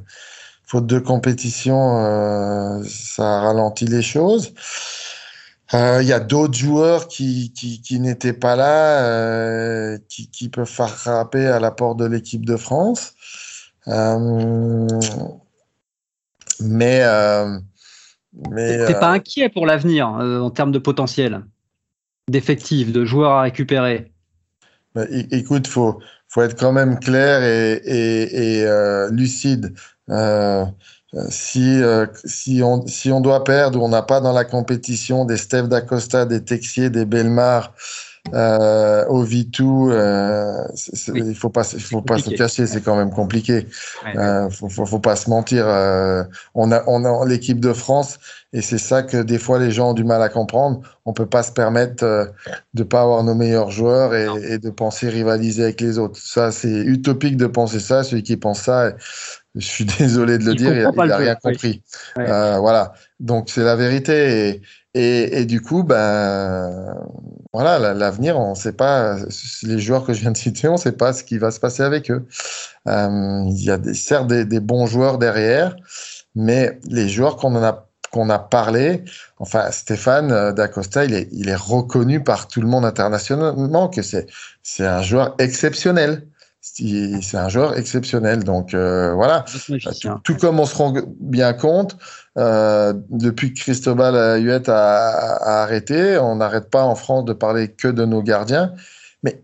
faute 0.65 0.88
de 0.88 0.97
compétition, 0.97 1.97
euh, 1.99 2.81
ça 2.88 3.41
ralentit 3.41 3.83
les 3.83 4.01
choses. 4.01 4.53
Euh, 5.73 5.99
il 6.01 6.07
y 6.07 6.13
a 6.13 6.21
d'autres 6.21 6.57
joueurs 6.57 7.09
qui, 7.09 7.51
qui, 7.51 7.81
qui 7.81 7.99
n'étaient 7.99 8.31
pas 8.31 8.55
là, 8.55 9.03
euh, 9.09 9.97
qui, 10.07 10.31
qui, 10.31 10.47
peuvent 10.47 10.65
faire 10.65 10.95
frapper 10.95 11.45
à 11.45 11.59
la 11.59 11.71
porte 11.71 11.99
de 11.99 12.05
l'équipe 12.05 12.45
de 12.45 12.55
France. 12.55 13.13
Mais 16.61 17.03
mais 18.51 18.85
t'es 18.85 18.93
pas 18.93 19.11
inquiet 19.11 19.49
pour 19.49 19.65
l'avenir 19.65 20.07
en 20.07 20.49
termes 20.49 20.71
de 20.71 20.79
potentiel? 20.79 21.43
D'effectifs, 22.27 22.91
de 22.91 23.05
joueurs 23.05 23.31
à 23.31 23.41
récupérer 23.43 24.11
bah, 24.93 25.05
Écoute, 25.31 25.67
faut 25.67 25.99
faut 26.27 26.41
être 26.41 26.59
quand 26.59 26.73
même 26.73 26.99
clair 26.99 27.43
et, 27.43 27.73
et, 27.85 28.57
et 28.59 28.65
euh, 28.65 29.09
lucide. 29.09 29.73
Euh, 30.09 30.65
si, 31.29 31.81
euh, 31.81 32.05
si, 32.25 32.61
on, 32.61 32.85
si 32.88 33.11
on 33.11 33.21
doit 33.21 33.43
perdre 33.43 33.79
ou 33.79 33.85
on 33.85 33.89
n'a 33.89 34.01
pas 34.01 34.19
dans 34.19 34.33
la 34.33 34.43
compétition 34.43 35.23
des 35.23 35.38
Steph 35.38 35.63
D'Acosta, 35.63 36.25
des 36.25 36.43
Texier, 36.43 36.89
des 36.89 37.05
Belmar, 37.05 37.73
euh, 38.33 39.05
au 39.07 39.23
V2, 39.23 39.91
euh, 39.91 40.63
il 41.13 41.35
faut 41.35 41.49
pas, 41.49 41.63
il 41.73 41.81
faut 41.81 42.01
pas 42.01 42.17
se 42.17 42.31
cacher, 42.31 42.65
c'est 42.65 42.81
quand 42.81 42.95
même 42.95 43.11
compliqué. 43.11 43.67
Euh, 44.15 44.49
faut, 44.49 44.67
faut, 44.67 44.85
faut, 44.85 44.99
pas 44.99 45.15
se 45.15 45.29
mentir. 45.29 45.65
Euh, 45.67 46.23
on 46.55 46.71
a, 46.71 46.83
on 46.88 47.05
a 47.05 47.25
l'équipe 47.25 47.59
de 47.59 47.71
France 47.71 48.19
et 48.51 48.61
c'est 48.61 48.79
ça 48.79 49.03
que 49.03 49.21
des 49.21 49.38
fois 49.38 49.59
les 49.59 49.69
gens 49.71 49.91
ont 49.91 49.93
du 49.93 50.03
mal 50.03 50.21
à 50.23 50.29
comprendre. 50.29 50.81
On 51.05 51.13
peut 51.13 51.27
pas 51.27 51.43
se 51.43 51.51
permettre 51.51 52.03
euh, 52.03 52.25
de 52.73 52.83
pas 52.83 53.01
avoir 53.01 53.23
nos 53.23 53.35
meilleurs 53.35 53.69
joueurs 53.69 54.15
et, 54.15 54.27
et, 54.53 54.57
de 54.57 54.69
penser 54.71 55.07
rivaliser 55.09 55.63
avec 55.63 55.81
les 55.81 55.99
autres. 55.99 56.19
Ça, 56.19 56.51
c'est 56.51 56.81
utopique 56.81 57.38
de 57.38 57.47
penser 57.47 57.79
ça. 57.79 58.03
Celui 58.03 58.23
qui 58.23 58.38
pense 58.38 58.61
ça, 58.61 58.93
je 59.55 59.65
suis 59.65 59.85
désolé 59.99 60.38
de 60.38 60.45
le 60.45 60.55
dire, 60.55 60.73
il 60.73 61.07
n'a 61.07 61.17
rien 61.17 61.35
compris. 61.35 61.81
Euh, 62.17 62.57
voilà. 62.59 62.93
Donc 63.19 63.49
c'est 63.49 63.63
la 63.63 63.75
vérité. 63.75 64.49
Et, 64.49 64.61
et, 64.95 65.41
et, 65.41 65.45
du 65.45 65.62
coup, 65.62 65.84
ben 65.84 66.95
voilà, 67.51 67.93
l'avenir, 67.93 68.39
on 68.39 68.51
ne 68.51 68.55
sait 68.55 68.71
pas. 68.71 69.17
Les 69.63 69.77
joueurs 69.77 70.05
que 70.05 70.13
je 70.13 70.21
viens 70.21 70.31
de 70.31 70.38
citer, 70.38 70.69
on 70.69 70.73
ne 70.73 70.77
sait 70.77 70.93
pas 70.93 71.12
ce 71.12 71.23
qui 71.25 71.38
va 71.38 71.51
se 71.51 71.60
passer 71.60 71.84
avec 71.84 72.10
eux. 72.10 72.25
Euh, 72.88 73.43
il 73.47 73.62
y 73.62 73.71
a 73.71 73.77
des, 73.77 73.93
certes 73.93 74.27
des, 74.27 74.60
bons 74.62 74.88
joueurs 74.88 75.17
derrière, 75.17 75.75
mais 76.34 76.79
les 76.88 77.10
joueurs 77.10 77.36
qu'on 77.36 77.62
a 77.62 77.88
qu'on 78.12 78.29
a 78.29 78.39
parlé, 78.39 79.03
enfin 79.39 79.69
Stéphane 79.71 80.31
euh, 80.31 80.53
D'Acosta, 80.53 81.03
il 81.03 81.13
est, 81.13 81.27
il 81.34 81.49
est 81.49 81.55
reconnu 81.55 82.23
par 82.23 82.47
tout 82.47 82.62
le 82.62 82.67
monde 82.67 82.86
internationalement 82.86 83.89
que 83.89 84.01
c'est 84.01 84.27
un 84.79 85.01
joueur 85.01 85.36
exceptionnel 85.39 86.25
c'est 86.73 87.38
un 87.38 87.49
joueur 87.49 87.78
exceptionnel. 87.78 88.43
Donc 88.43 88.73
euh, 88.73 89.13
voilà, 89.13 89.45
tout, 90.23 90.36
comme 90.36 90.60
on 90.60 90.65
se 90.65 90.75
rend 90.75 90.93
bien 91.19 91.54
compte, 91.54 91.97
euh, 92.38 92.93
depuis 93.10 93.54
que 93.54 93.60
Cristobal 93.60 94.41
Huet 94.41 94.69
a, 94.69 94.75
a, 94.75 95.63
arrêté, 95.63 96.17
on 96.17 96.36
n'arrête 96.36 96.69
pas 96.69 96.84
en 96.84 96.95
France 96.95 97.25
de 97.25 97.34
parler 97.34 97.69
que 97.69 97.88
de 97.88 98.06
nos 98.06 98.21
gardiens. 98.21 98.73
Mais 99.23 99.41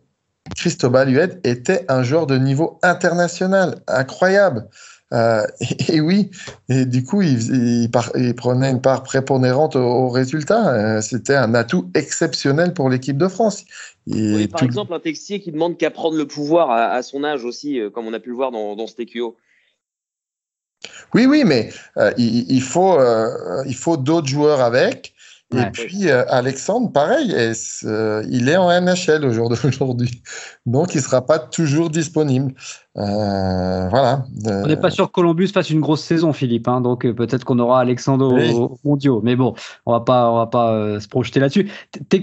Cristobal 0.55 1.09
Huet 1.09 1.39
était 1.43 1.85
un 1.89 2.03
joueur 2.03 2.27
de 2.27 2.37
niveau 2.37 2.79
international, 2.81 3.81
incroyable. 3.87 4.67
Euh, 5.13 5.45
et, 5.89 6.01
oui, 6.01 6.31
et 6.69 6.85
du 6.85 7.03
coup, 7.03 7.21
il, 7.21 7.89
il, 8.15 8.35
prenait 8.35 8.71
une 8.71 8.81
part 8.81 9.03
prépondérante 9.03 9.75
au, 9.75 10.09
résultat. 10.09 10.73
Euh, 10.73 11.01
c'était 11.01 11.35
un 11.35 11.53
atout 11.53 11.89
exceptionnel 11.93 12.73
pour 12.73 12.89
l'équipe 12.89 13.17
de 13.17 13.27
France. 13.27 13.65
Et 14.07 14.47
par 14.47 14.63
exemple, 14.63 14.93
un 14.93 14.99
Texier 14.99 15.39
qui 15.39 15.51
demande 15.51 15.77
qu'à 15.77 15.91
prendre 15.91 16.17
le 16.17 16.25
pouvoir 16.25 16.71
à, 16.71 17.01
son 17.03 17.23
âge 17.23 17.45
aussi, 17.45 17.79
euh, 17.79 17.89
comme 17.89 18.07
on 18.07 18.13
a 18.13 18.19
pu 18.19 18.29
le 18.29 18.35
voir 18.35 18.51
dans, 18.51 18.75
dans 18.75 18.87
ce 18.87 18.95
TQO. 18.95 19.37
Oui, 21.13 21.27
oui, 21.27 21.43
mais 21.45 21.69
il, 22.17 22.51
il, 22.51 22.61
faut, 22.61 22.97
il 23.67 23.75
faut 23.75 23.97
d'autres 23.97 24.27
joueurs 24.27 24.61
avec. 24.61 25.13
Et 25.53 25.65
puis 25.71 26.09
Alexandre, 26.09 26.91
pareil, 26.91 27.35
il 28.29 28.49
est 28.49 28.57
en 28.57 28.69
NHL 28.81 29.25
au 29.25 29.33
jour 29.33 29.49
d'aujourd'hui, 29.49 30.21
donc 30.65 30.95
il 30.95 31.01
sera 31.01 31.25
pas 31.25 31.39
toujours 31.39 31.89
disponible. 31.89 32.53
Euh, 32.97 33.87
voilà. 33.89 34.25
On 34.45 34.67
n'est 34.67 34.75
pas 34.75 34.89
sûr 34.89 35.07
que 35.07 35.13
Columbus 35.13 35.47
fasse 35.47 35.69
une 35.69 35.79
grosse 35.79 36.01
saison, 36.01 36.33
Philippe. 36.33 36.67
Hein, 36.67 36.81
donc 36.81 37.05
euh, 37.05 37.13
peut-être 37.13 37.45
qu'on 37.45 37.59
aura 37.59 37.79
Alexandre 37.79 38.33
au 38.33 38.77
mondiaux. 38.83 39.21
Mais 39.23 39.35
bon, 39.35 39.53
on 39.85 39.93
va 39.93 40.01
pas, 40.01 40.29
on 40.29 40.35
va 40.35 40.47
pas 40.47 40.73
euh, 40.73 40.99
se 40.99 41.07
projeter 41.07 41.39
là-dessus. 41.39 41.69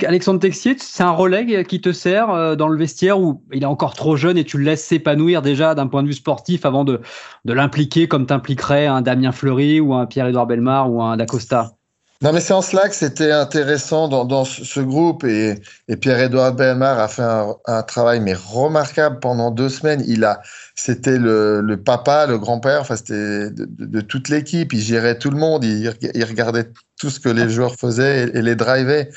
Alexandre 0.07 0.41
Texier, 0.41 0.77
c'est 0.79 1.03
un 1.03 1.11
relais 1.11 1.65
qui 1.65 1.81
te 1.81 1.93
sert 1.93 2.57
dans 2.57 2.69
le 2.69 2.77
vestiaire 2.77 3.19
où 3.19 3.43
il 3.53 3.63
est 3.63 3.67
encore 3.67 3.95
trop 3.95 4.17
jeune 4.17 4.37
et 4.37 4.45
tu 4.45 4.59
le 4.59 4.65
laisses 4.65 4.85
s'épanouir 4.85 5.41
déjà 5.41 5.75
d'un 5.75 5.87
point 5.87 6.03
de 6.03 6.09
vue 6.09 6.15
sportif 6.15 6.67
avant 6.67 6.85
de, 6.85 7.01
de 7.45 7.53
l'impliquer 7.53 8.07
comme 8.07 8.27
t'impliquerais 8.27 8.87
un 8.87 9.01
Damien 9.01 9.33
Fleury 9.33 9.81
ou 9.81 9.95
un 9.95 10.07
Pierre-Édouard 10.07 10.47
Belmar 10.47 10.93
ou 10.93 11.03
un 11.03 11.17
Dacosta. 11.17 11.78
Non, 12.21 12.33
mais 12.33 12.41
c'est 12.41 12.53
en 12.53 12.63
cela 12.63 12.89
que 12.89 12.97
c'était 12.97 13.31
intéressant 13.31 14.09
dans, 14.09 14.25
dans, 14.25 14.45
ce 14.45 14.81
groupe 14.81 15.23
et, 15.23 15.55
et 15.87 15.97
Pierre-Édouard 15.97 16.53
Belmar 16.53 16.99
a 16.99 17.07
fait 17.07 17.23
un, 17.23 17.55
un, 17.67 17.83
travail 17.85 18.19
mais 18.19 18.35
remarquable 18.35 19.21
pendant 19.21 19.53
deux 19.53 19.69
semaines. 19.69 20.03
Il 20.05 20.25
a, 20.25 20.43
c'était 20.75 21.17
le, 21.17 21.61
le, 21.61 21.81
papa, 21.81 22.27
le 22.27 22.37
grand-père, 22.37 22.81
enfin 22.81 22.97
c'était 22.97 23.51
de, 23.51 23.69
de, 23.69 24.01
toute 24.01 24.29
l'équipe. 24.31 24.73
Il 24.73 24.81
gérait 24.81 25.17
tout 25.17 25.31
le 25.31 25.37
monde, 25.37 25.63
il, 25.63 25.95
il, 26.13 26.25
regardait 26.25 26.69
tout 26.99 27.09
ce 27.09 27.21
que 27.21 27.29
les 27.29 27.49
joueurs 27.49 27.77
faisaient 27.77 28.25
et, 28.25 28.39
et, 28.39 28.43
les 28.43 28.57
drivait. 28.57 29.11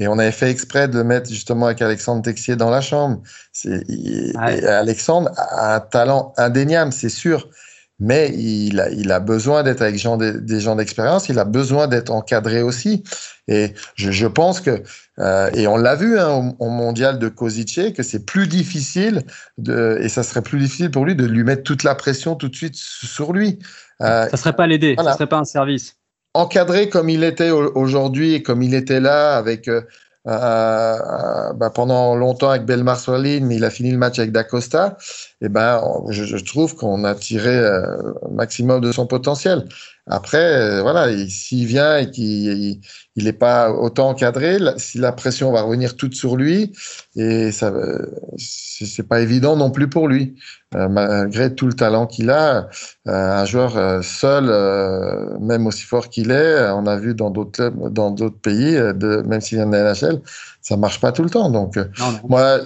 Et 0.00 0.08
on 0.08 0.18
avait 0.18 0.32
fait 0.32 0.50
exprès 0.50 0.88
de 0.88 0.98
le 0.98 1.04
mettre 1.04 1.30
justement 1.30 1.66
avec 1.66 1.80
Alexandre 1.80 2.22
Texier 2.22 2.56
dans 2.56 2.70
la 2.70 2.80
chambre. 2.80 3.22
C'est, 3.52 3.84
Alexandre 4.36 5.30
a 5.36 5.76
un 5.76 5.80
talent 5.80 6.32
indéniable, 6.36 6.92
c'est 6.92 7.08
sûr 7.08 7.48
mais 8.00 8.32
il 8.34 8.80
a, 8.80 8.90
il 8.90 9.10
a 9.10 9.18
besoin 9.18 9.62
d'être 9.62 9.82
avec 9.82 9.96
gens 9.96 10.16
des 10.16 10.60
gens 10.60 10.76
d'expérience, 10.76 11.28
il 11.28 11.38
a 11.38 11.44
besoin 11.44 11.88
d'être 11.88 12.10
encadré 12.10 12.62
aussi. 12.62 13.02
Et 13.48 13.74
je, 13.96 14.10
je 14.10 14.26
pense 14.26 14.60
que, 14.60 14.82
euh, 15.18 15.50
et 15.54 15.66
on 15.66 15.76
l'a 15.76 15.96
vu 15.96 16.18
hein, 16.18 16.54
au, 16.58 16.68
mondial 16.68 17.18
de 17.18 17.28
Kozice, 17.28 17.92
que 17.94 18.02
c'est 18.02 18.24
plus 18.24 18.46
difficile, 18.46 19.22
de, 19.56 19.98
et 20.00 20.08
ça 20.08 20.22
serait 20.22 20.42
plus 20.42 20.60
difficile 20.60 20.90
pour 20.90 21.04
lui 21.04 21.16
de 21.16 21.24
lui 21.24 21.42
mettre 21.42 21.64
toute 21.64 21.82
la 21.82 21.94
pression 21.94 22.36
tout 22.36 22.48
de 22.48 22.56
suite 22.56 22.76
sur 22.76 23.32
lui. 23.32 23.58
Euh, 24.00 24.28
ça 24.28 24.36
serait 24.36 24.52
pas 24.54 24.66
l'aider, 24.66 24.94
voilà. 24.94 25.10
ça 25.10 25.16
serait 25.16 25.28
pas 25.28 25.38
un 25.38 25.44
service. 25.44 25.96
Encadré 26.34 26.88
comme 26.88 27.08
il 27.08 27.24
était 27.24 27.50
aujourd'hui 27.50 28.34
et 28.34 28.42
comme 28.42 28.62
il 28.62 28.74
était 28.74 29.00
là 29.00 29.36
avec 29.36 29.66
euh, 29.66 29.80
euh, 30.28 31.52
bah, 31.54 31.70
pendant 31.70 32.14
longtemps 32.14 32.50
avec 32.50 32.66
Belmar 32.66 32.98
Soline, 32.98 33.46
mais 33.46 33.56
il 33.56 33.64
a 33.64 33.70
fini 33.70 33.90
le 33.90 33.96
match 33.96 34.18
avec 34.18 34.30
Dacosta, 34.30 34.98
eh 35.40 35.48
ben, 35.48 35.82
je, 36.08 36.24
je 36.24 36.36
trouve 36.36 36.74
qu'on 36.74 37.04
a 37.04 37.14
tiré 37.14 37.56
euh, 37.56 38.12
maximum 38.30 38.80
de 38.80 38.90
son 38.90 39.06
potentiel. 39.06 39.68
Après, 40.06 40.38
euh, 40.38 40.82
voilà, 40.82 41.08
s'il 41.28 41.66
vient 41.66 41.98
et 41.98 42.10
qu'il 42.10 42.80
il 43.14 43.24
n'est 43.24 43.32
pas 43.32 43.70
autant 43.70 44.08
encadré, 44.10 44.58
si 44.78 44.98
la 44.98 45.12
pression 45.12 45.52
va 45.52 45.62
revenir 45.62 45.96
toute 45.96 46.14
sur 46.14 46.36
lui, 46.36 46.72
et 47.16 47.52
ça, 47.52 47.72
c'est 48.36 49.06
pas 49.06 49.20
évident 49.20 49.56
non 49.56 49.70
plus 49.70 49.88
pour 49.88 50.08
lui. 50.08 50.36
Euh, 50.74 50.86
malgré 50.86 51.54
tout 51.54 51.66
le 51.66 51.72
talent 51.72 52.06
qu'il 52.06 52.28
a, 52.28 52.68
euh, 53.06 53.40
un 53.40 53.44
joueur 53.46 53.78
euh, 53.78 54.02
seul, 54.02 54.44
même 55.40 55.66
aussi 55.66 55.82
fort 55.82 56.10
qu'il 56.10 56.30
est, 56.30 56.70
on 56.72 56.86
a 56.86 56.96
vu 56.96 57.14
dans 57.14 57.30
d'autres 57.30 57.52
clubs, 57.52 57.90
dans 57.90 58.10
d'autres 58.10 58.38
pays, 58.38 58.74
de, 58.74 59.22
même 59.26 59.40
s'il 59.40 59.56
vient 59.56 59.66
de 59.66 59.72
la 59.72 59.94
NHL, 59.94 60.20
ça 60.60 60.76
marche 60.76 61.00
pas 61.00 61.10
tout 61.12 61.22
le 61.22 61.30
temps. 61.30 61.48
Donc, 61.48 61.78
moi, 62.28 62.60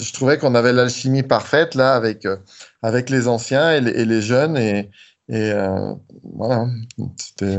je 0.00 0.12
trouvais 0.12 0.38
qu'on 0.38 0.54
avait 0.54 0.72
l'alchimie 0.72 1.22
parfaite 1.22 1.74
là 1.74 1.94
avec 1.94 2.26
avec 2.82 3.10
les 3.10 3.28
anciens 3.28 3.72
et 3.72 3.80
les, 3.80 3.90
et 3.90 4.04
les 4.04 4.22
jeunes 4.22 4.56
et, 4.56 4.90
et 5.28 5.52
voilà, 6.34 6.66
c'était 7.16 7.58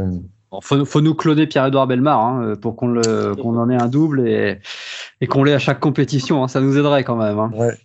faut, 0.63 0.83
faut, 0.83 1.01
nous 1.01 1.13
cloner 1.13 1.45
Pierre-Edouard 1.45 1.87
Belmar 1.87 2.19
hein, 2.19 2.53
pour 2.61 2.75
qu'on 2.75 2.99
qu'on 3.35 3.57
en 3.57 3.69
ait 3.69 3.81
un 3.81 3.87
double 3.87 4.27
et, 4.27 4.59
et 5.21 5.27
qu'on 5.27 5.43
l'ait 5.43 5.53
à 5.53 5.59
chaque 5.59 5.79
compétition. 5.79 6.43
Hein, 6.43 6.47
ça 6.47 6.61
nous 6.61 6.77
aiderait 6.77 7.03
quand 7.03 7.15
même. 7.15 7.37
Hein. 7.37 7.51
Ouais. 7.53 7.77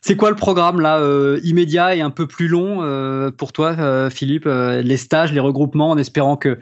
C'est 0.00 0.16
quoi 0.16 0.30
le 0.30 0.36
programme 0.36 0.80
là 0.80 0.98
euh, 0.98 1.40
immédiat 1.44 1.96
et 1.96 2.00
un 2.00 2.10
peu 2.10 2.26
plus 2.26 2.48
long 2.48 2.82
euh, 2.82 3.30
pour 3.30 3.52
toi, 3.52 3.74
euh, 3.78 4.10
Philippe 4.10 4.46
euh, 4.46 4.82
Les 4.82 4.96
stages, 4.96 5.32
les 5.32 5.40
regroupements, 5.40 5.90
en 5.90 5.98
espérant 5.98 6.36
que 6.36 6.58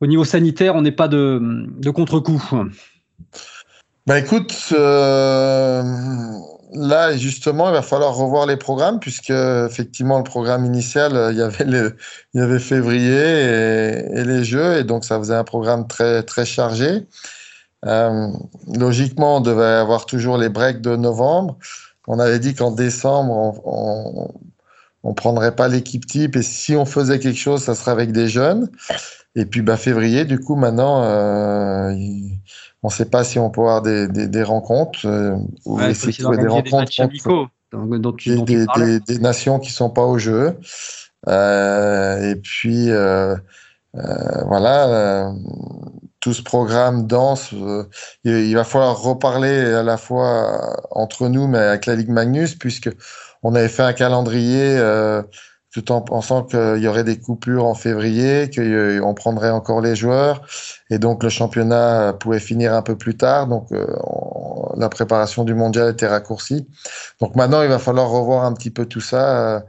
au 0.00 0.06
niveau 0.06 0.24
sanitaire, 0.24 0.74
on 0.74 0.82
n'ait 0.82 0.90
pas 0.90 1.06
de, 1.06 1.40
de 1.40 1.90
contre-coup? 1.90 2.42
Bah 4.04 4.18
écoute, 4.18 4.72
euh, 4.72 5.84
là 6.74 7.16
justement, 7.16 7.68
il 7.68 7.72
va 7.72 7.82
falloir 7.82 8.14
revoir 8.16 8.46
les 8.46 8.56
programmes 8.56 9.00
puisque 9.00 9.30
effectivement 9.30 10.18
le 10.18 10.24
programme 10.24 10.64
initial, 10.64 11.30
il 11.32 11.38
y 11.38 11.42
avait 11.42 11.64
le, 11.64 11.96
il 12.34 12.40
y 12.40 12.42
avait 12.42 12.58
février 12.58 13.18
et, 13.18 14.20
et, 14.20 14.24
les 14.24 14.44
Jeux 14.44 14.78
et 14.78 14.84
donc 14.84 15.04
ça 15.04 15.18
faisait 15.18 15.34
un 15.34 15.44
programme 15.44 15.86
très 15.86 16.22
très 16.22 16.44
chargé. 16.44 17.06
Euh, 17.84 18.28
logiquement, 18.72 19.38
on 19.38 19.40
devait 19.40 19.64
avoir 19.64 20.06
toujours 20.06 20.38
les 20.38 20.48
breaks 20.48 20.80
de 20.80 20.96
novembre. 20.96 21.58
On 22.06 22.18
avait 22.18 22.38
dit 22.38 22.54
qu'en 22.54 22.70
décembre, 22.70 23.32
on, 23.32 23.62
on, 23.64 24.34
on, 25.02 25.14
prendrait 25.14 25.54
pas 25.54 25.68
l'équipe 25.68 26.06
type 26.06 26.36
et 26.36 26.42
si 26.42 26.76
on 26.76 26.84
faisait 26.84 27.18
quelque 27.18 27.38
chose, 27.38 27.62
ça 27.62 27.74
serait 27.74 27.90
avec 27.92 28.12
des 28.12 28.28
jeunes. 28.28 28.70
Et 29.34 29.46
puis 29.46 29.62
bah, 29.62 29.76
février, 29.76 30.24
du 30.24 30.38
coup, 30.38 30.56
maintenant, 30.56 31.02
euh, 31.04 31.94
on 32.82 32.88
ne 32.88 32.92
sait 32.92 33.06
pas 33.06 33.24
si 33.24 33.38
on 33.38 33.50
peut 33.50 33.60
avoir 33.60 33.82
des, 33.82 34.08
des, 34.08 34.26
des 34.26 34.42
rencontres 34.42 35.06
euh, 35.06 35.36
ou 35.64 35.78
ouais, 35.78 35.92
essayer 35.92 36.24
de 36.24 36.36
des 36.36 36.48
rencontres 36.48 36.90
des, 37.06 37.98
dont 37.98 38.12
tu, 38.12 38.36
dont 38.36 38.44
tu 38.44 38.66
des, 38.76 39.00
des, 39.00 39.18
nations 39.18 39.58
qui 39.58 39.70
sont 39.70 39.90
pas 39.90 40.02
au 40.02 40.18
jeu. 40.18 40.58
Euh, 41.28 42.30
et 42.30 42.36
puis 42.36 42.90
euh, 42.90 43.36
euh 43.94 44.44
voilà, 44.46 45.32
tout 46.20 46.32
ce 46.32 46.42
programme 46.42 47.06
danse, 47.06 47.52
euh, 47.52 47.84
il, 48.24 48.54
va 48.54 48.64
falloir 48.64 49.00
reparler 49.00 49.60
à 49.74 49.82
la 49.82 49.96
fois 49.96 50.76
entre 50.90 51.28
nous, 51.28 51.46
mais 51.46 51.58
avec 51.58 51.86
la 51.86 51.94
Ligue 51.94 52.10
Magnus, 52.10 52.56
puisque 52.56 52.90
on 53.42 53.54
avait 53.54 53.68
fait 53.68 53.82
un 53.82 53.92
calendrier 53.92 54.78
tout 55.72 55.90
en 55.90 56.02
pensant 56.02 56.42
qu'il 56.42 56.78
y 56.78 56.86
aurait 56.86 57.04
des 57.04 57.18
coupures 57.18 57.64
en 57.64 57.74
février, 57.74 58.50
qu'on 58.54 59.14
prendrait 59.14 59.50
encore 59.50 59.80
les 59.80 59.96
joueurs, 59.96 60.42
et 60.90 60.98
donc 60.98 61.22
le 61.22 61.30
championnat 61.30 62.12
pouvait 62.12 62.40
finir 62.40 62.74
un 62.74 62.82
peu 62.82 62.96
plus 62.96 63.16
tard, 63.16 63.46
donc 63.46 63.72
euh, 63.72 63.86
on, 64.04 64.78
la 64.78 64.88
préparation 64.88 65.44
du 65.44 65.54
mondial 65.54 65.90
était 65.90 66.06
raccourcie. 66.06 66.66
Donc 67.20 67.36
maintenant, 67.36 67.62
il 67.62 67.68
va 67.68 67.78
falloir 67.78 68.10
revoir 68.10 68.44
un 68.44 68.52
petit 68.52 68.70
peu 68.70 68.86
tout 68.86 69.00
ça. 69.00 69.56
Euh, 69.56 69.60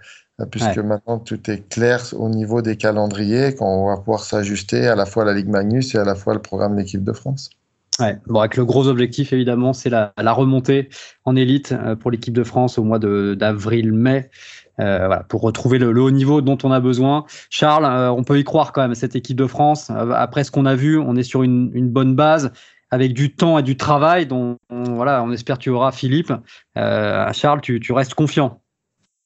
puisque 0.50 0.78
ouais. 0.78 0.84
maintenant 0.84 1.20
tout 1.20 1.40
est 1.52 1.70
clair 1.70 2.02
au 2.14 2.28
niveau 2.28 2.64
des 2.64 2.76
calendriers, 2.76 3.54
quand 3.54 3.68
on 3.68 3.88
va 3.90 3.98
pouvoir 3.98 4.24
s'ajuster 4.24 4.88
à 4.88 4.96
la 4.96 5.06
fois 5.06 5.24
à 5.24 5.26
la 5.28 5.34
Ligue 5.34 5.48
Magnus 5.48 5.94
et 5.94 6.00
à 6.00 6.04
la 6.04 6.16
fois 6.16 6.34
le 6.34 6.42
programme 6.42 6.76
de 6.76 6.82
l'équipe 6.82 7.04
de 7.04 7.14
France. 7.14 7.52
Ouais, 8.00 8.18
bon, 8.26 8.40
avec 8.40 8.58
le 8.58 8.66
gros 8.66 8.88
objectif 8.88 9.34
évidemment, 9.34 9.74
c'est 9.74 9.92
la, 9.92 10.14
la, 10.18 10.34
remontée 10.34 10.90
en 11.26 11.36
élite 11.36 11.74
euh, 11.74 11.96
pour 11.96 12.10
l'équipe 12.10 12.34
de 12.34 12.44
France 12.44 12.80
au 12.80 12.84
mois 12.84 12.98
d'avril-mai. 12.98 14.32
Euh, 14.80 15.06
voilà, 15.06 15.24
pour 15.24 15.42
retrouver 15.42 15.78
le, 15.78 15.92
le, 15.92 16.02
haut 16.02 16.12
niveau 16.12 16.42
dont 16.42 16.58
on 16.64 16.72
a 16.72 16.80
besoin. 16.80 17.26
Charles, 17.52 17.86
euh, 17.86 18.12
on 18.12 18.24
peut 18.24 18.40
y 18.40 18.44
croire 18.44 18.72
quand 18.72 18.82
même 18.82 18.96
cette 18.96 19.16
équipe 19.16 19.38
de 19.38 19.46
France. 19.46 19.92
Euh, 19.92 20.12
après 20.16 20.44
ce 20.44 20.52
qu'on 20.52 20.66
a 20.66 20.76
vu, 20.76 20.98
on 20.98 21.16
est 21.16 21.24
sur 21.24 21.44
une, 21.44 21.70
une, 21.76 21.90
bonne 21.90 22.16
base 22.16 22.52
avec 22.90 23.14
du 23.14 23.36
temps 23.36 23.60
et 23.60 23.64
du 23.64 23.78
travail. 23.78 24.26
dont 24.26 24.58
on, 24.72 24.84
voilà, 24.96 25.24
on 25.24 25.32
espère 25.32 25.60
que 25.60 25.64
tu 25.64 25.70
auras 25.70 25.92
Philippe. 25.92 26.34
Euh, 26.78 27.32
Charles, 27.34 27.62
tu, 27.62 27.80
tu 27.80 27.92
restes 27.92 28.16
confiant. 28.16 28.63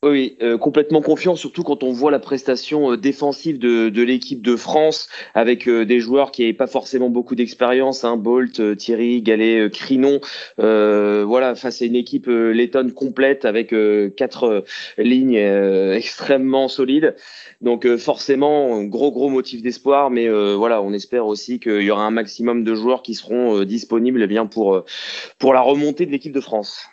Oui, 0.04 0.38
euh, 0.44 0.60
complètement 0.60 1.02
confiant, 1.02 1.36
surtout 1.36 1.64
quand 1.64 1.82
on 1.82 1.92
voit 1.92 2.12
la 2.12 2.20
prestation 2.20 2.92
euh, 2.92 2.98
défensive 2.98 3.58
de, 3.58 3.90
de 3.90 4.04
l'équipe 4.04 4.44
de 4.44 4.56
France 4.56 5.10
avec 5.34 5.68
euh, 5.68 5.86
des 5.86 6.00
joueurs 6.00 6.30
qui 6.30 6.44
n'avaient 6.44 6.54
pas 6.54 6.68
forcément 6.68 7.10
beaucoup 7.10 7.34
d'expérience, 7.34 8.04
hein, 8.04 8.16
Bolt, 8.16 8.60
euh, 8.60 8.76
Thierry, 8.76 9.24
Gallet, 9.24 9.62
euh, 9.62 9.70
Crinon. 9.70 10.20
voilà, 10.60 11.56
face 11.56 11.82
à 11.82 11.86
une 11.86 11.96
équipe 11.96 12.28
lettonne 12.28 12.92
complète 12.94 13.44
avec 13.46 13.70
quatre 14.16 14.66
lignes 15.00 15.36
extrêmement 15.36 16.68
solides. 16.68 17.16
Donc 17.62 17.88
forcément, 17.98 18.84
gros 18.84 19.12
gros 19.12 19.30
motif 19.30 19.64
d'espoir, 19.64 20.12
mais 20.12 20.30
voilà, 20.56 20.82
on 20.82 20.94
espère 20.94 21.26
aussi 21.26 21.60
qu'il 21.60 21.82
y 21.82 21.92
aura 21.92 22.04
un 22.06 22.12
maximum 22.12 22.64
de 22.64 22.76
joueurs 22.76 23.02
qui 23.02 23.16
seront 23.16 23.64
disponibles 23.64 24.22
eh 24.22 24.28
bien 24.28 24.46
pour 24.46 24.84
pour 25.40 25.54
la 25.54 25.62
remontée 25.62 26.06
de 26.06 26.12
l'équipe 26.12 26.34
de 26.34 26.42
France. 26.42 26.88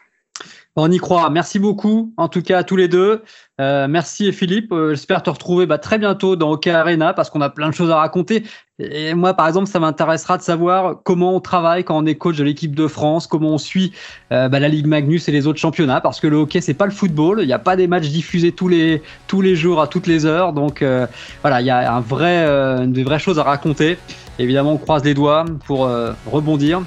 On 0.77 0.91
y 0.91 0.99
croit. 0.99 1.31
Merci 1.31 1.61
beaucoup, 1.61 2.13
en 2.17 2.27
tout 2.27 2.43
cas 2.43 2.59
à 2.59 2.65
tous 2.65 2.75
les 2.75 2.89
deux. 2.89 3.23
Euh, 3.61 3.87
merci 3.89 4.33
Philippe. 4.33 4.73
Euh, 4.73 4.91
J'espère 4.91 5.23
te 5.23 5.31
retrouver 5.31 5.67
bah, 5.67 5.79
très 5.79 5.99
bientôt 5.99 6.35
dans 6.35 6.51
OK 6.51 6.67
Arena 6.67 7.15
parce 7.15 7.31
qu'on 7.31 7.41
a 7.43 7.49
plein 7.49 7.69
de 7.69 7.75
choses 7.75 7.93
à 7.93 7.97
raconter. 7.97 8.43
Et 8.81 9.15
moi, 9.15 9.35
par 9.35 9.47
exemple, 9.47 9.69
ça 9.69 9.79
m'intéressera 9.79 10.37
de 10.37 10.43
savoir 10.43 10.97
comment 11.05 11.37
on 11.37 11.41
travaille 11.41 11.85
quand 11.85 11.97
on 11.97 12.07
est 12.07 12.17
coach 12.17 12.37
de 12.37 12.43
l'équipe 12.43 12.75
de 12.75 12.89
France, 12.89 13.29
comment 13.29 13.51
on 13.51 13.59
suit 13.59 13.93
euh, 14.33 14.49
bah, 14.49 14.59
la 14.59 14.67
Ligue 14.67 14.87
Magnus 14.87 15.29
et 15.29 15.33
les 15.33 15.47
autres 15.47 15.61
championnats, 15.61 16.01
parce 16.01 16.19
que 16.19 16.27
le 16.27 16.39
hockey 16.39 16.61
c'est 16.61 16.75
pas 16.75 16.87
le 16.87 16.93
football. 16.93 17.39
Il 17.41 17.47
n'y 17.47 17.53
a 17.53 17.61
pas 17.61 17.77
des 17.77 17.87
matchs 17.87 18.09
diffusés 18.09 18.51
tous 18.51 18.67
les 18.67 19.01
tous 19.29 19.43
les 19.43 19.55
jours 19.55 19.81
à 19.81 19.87
toutes 19.87 20.09
les 20.09 20.27
heures. 20.27 20.53
Donc 20.53 20.83
euh, 20.83 21.07
voilà, 21.43 21.61
il 21.61 21.69
y 21.69 21.71
a 21.71 21.95
un 21.95 22.01
vrai, 22.01 22.45
euh, 22.49 22.85
des 22.87 23.05
vraies 23.05 23.21
choses 23.21 23.39
à 23.39 23.45
raconter. 23.45 23.97
Évidemment, 24.41 24.73
on 24.73 24.79
croise 24.79 25.05
les 25.05 25.15
doigts 25.15 25.45
pour 25.65 25.89
rebondir 26.27 26.83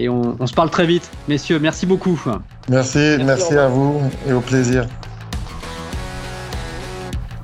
et 0.00 0.08
on, 0.08 0.36
on, 0.38 0.46
se 0.46 0.54
parle 0.54 0.70
très 0.70 0.86
vite. 0.86 1.10
Messieurs, 1.28 1.58
merci 1.58 1.86
beaucoup. 1.86 2.20
Merci, 2.68 2.98
merci, 2.98 3.24
merci 3.24 3.54
à 3.56 3.68
vous 3.68 4.00
et 4.26 4.32
au 4.32 4.40
plaisir. 4.40 4.86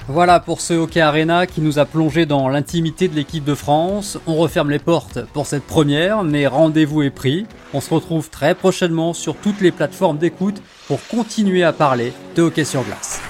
Voilà 0.08 0.38
pour 0.38 0.60
ce 0.60 0.72
Hockey 0.72 1.00
Arena 1.00 1.48
qui 1.48 1.60
nous 1.60 1.80
a 1.80 1.84
plongé 1.84 2.26
dans 2.26 2.48
l'intimité 2.48 3.08
de 3.08 3.16
l'équipe 3.16 3.44
de 3.44 3.56
France. 3.56 4.18
On 4.28 4.36
referme 4.36 4.70
les 4.70 4.78
portes 4.78 5.20
pour 5.32 5.46
cette 5.46 5.64
première, 5.64 6.22
mais 6.22 6.46
rendez-vous 6.46 7.02
est 7.02 7.10
pris. 7.10 7.46
On 7.74 7.80
se 7.80 7.92
retrouve 7.92 8.30
très 8.30 8.54
prochainement 8.54 9.14
sur 9.14 9.34
toutes 9.34 9.60
les 9.60 9.72
plateformes 9.72 10.18
d'écoute 10.18 10.62
pour 10.86 11.04
continuer 11.08 11.64
à 11.64 11.72
parler 11.72 12.12
de 12.36 12.42
hockey 12.42 12.64
sur 12.64 12.84
glace. 12.84 13.20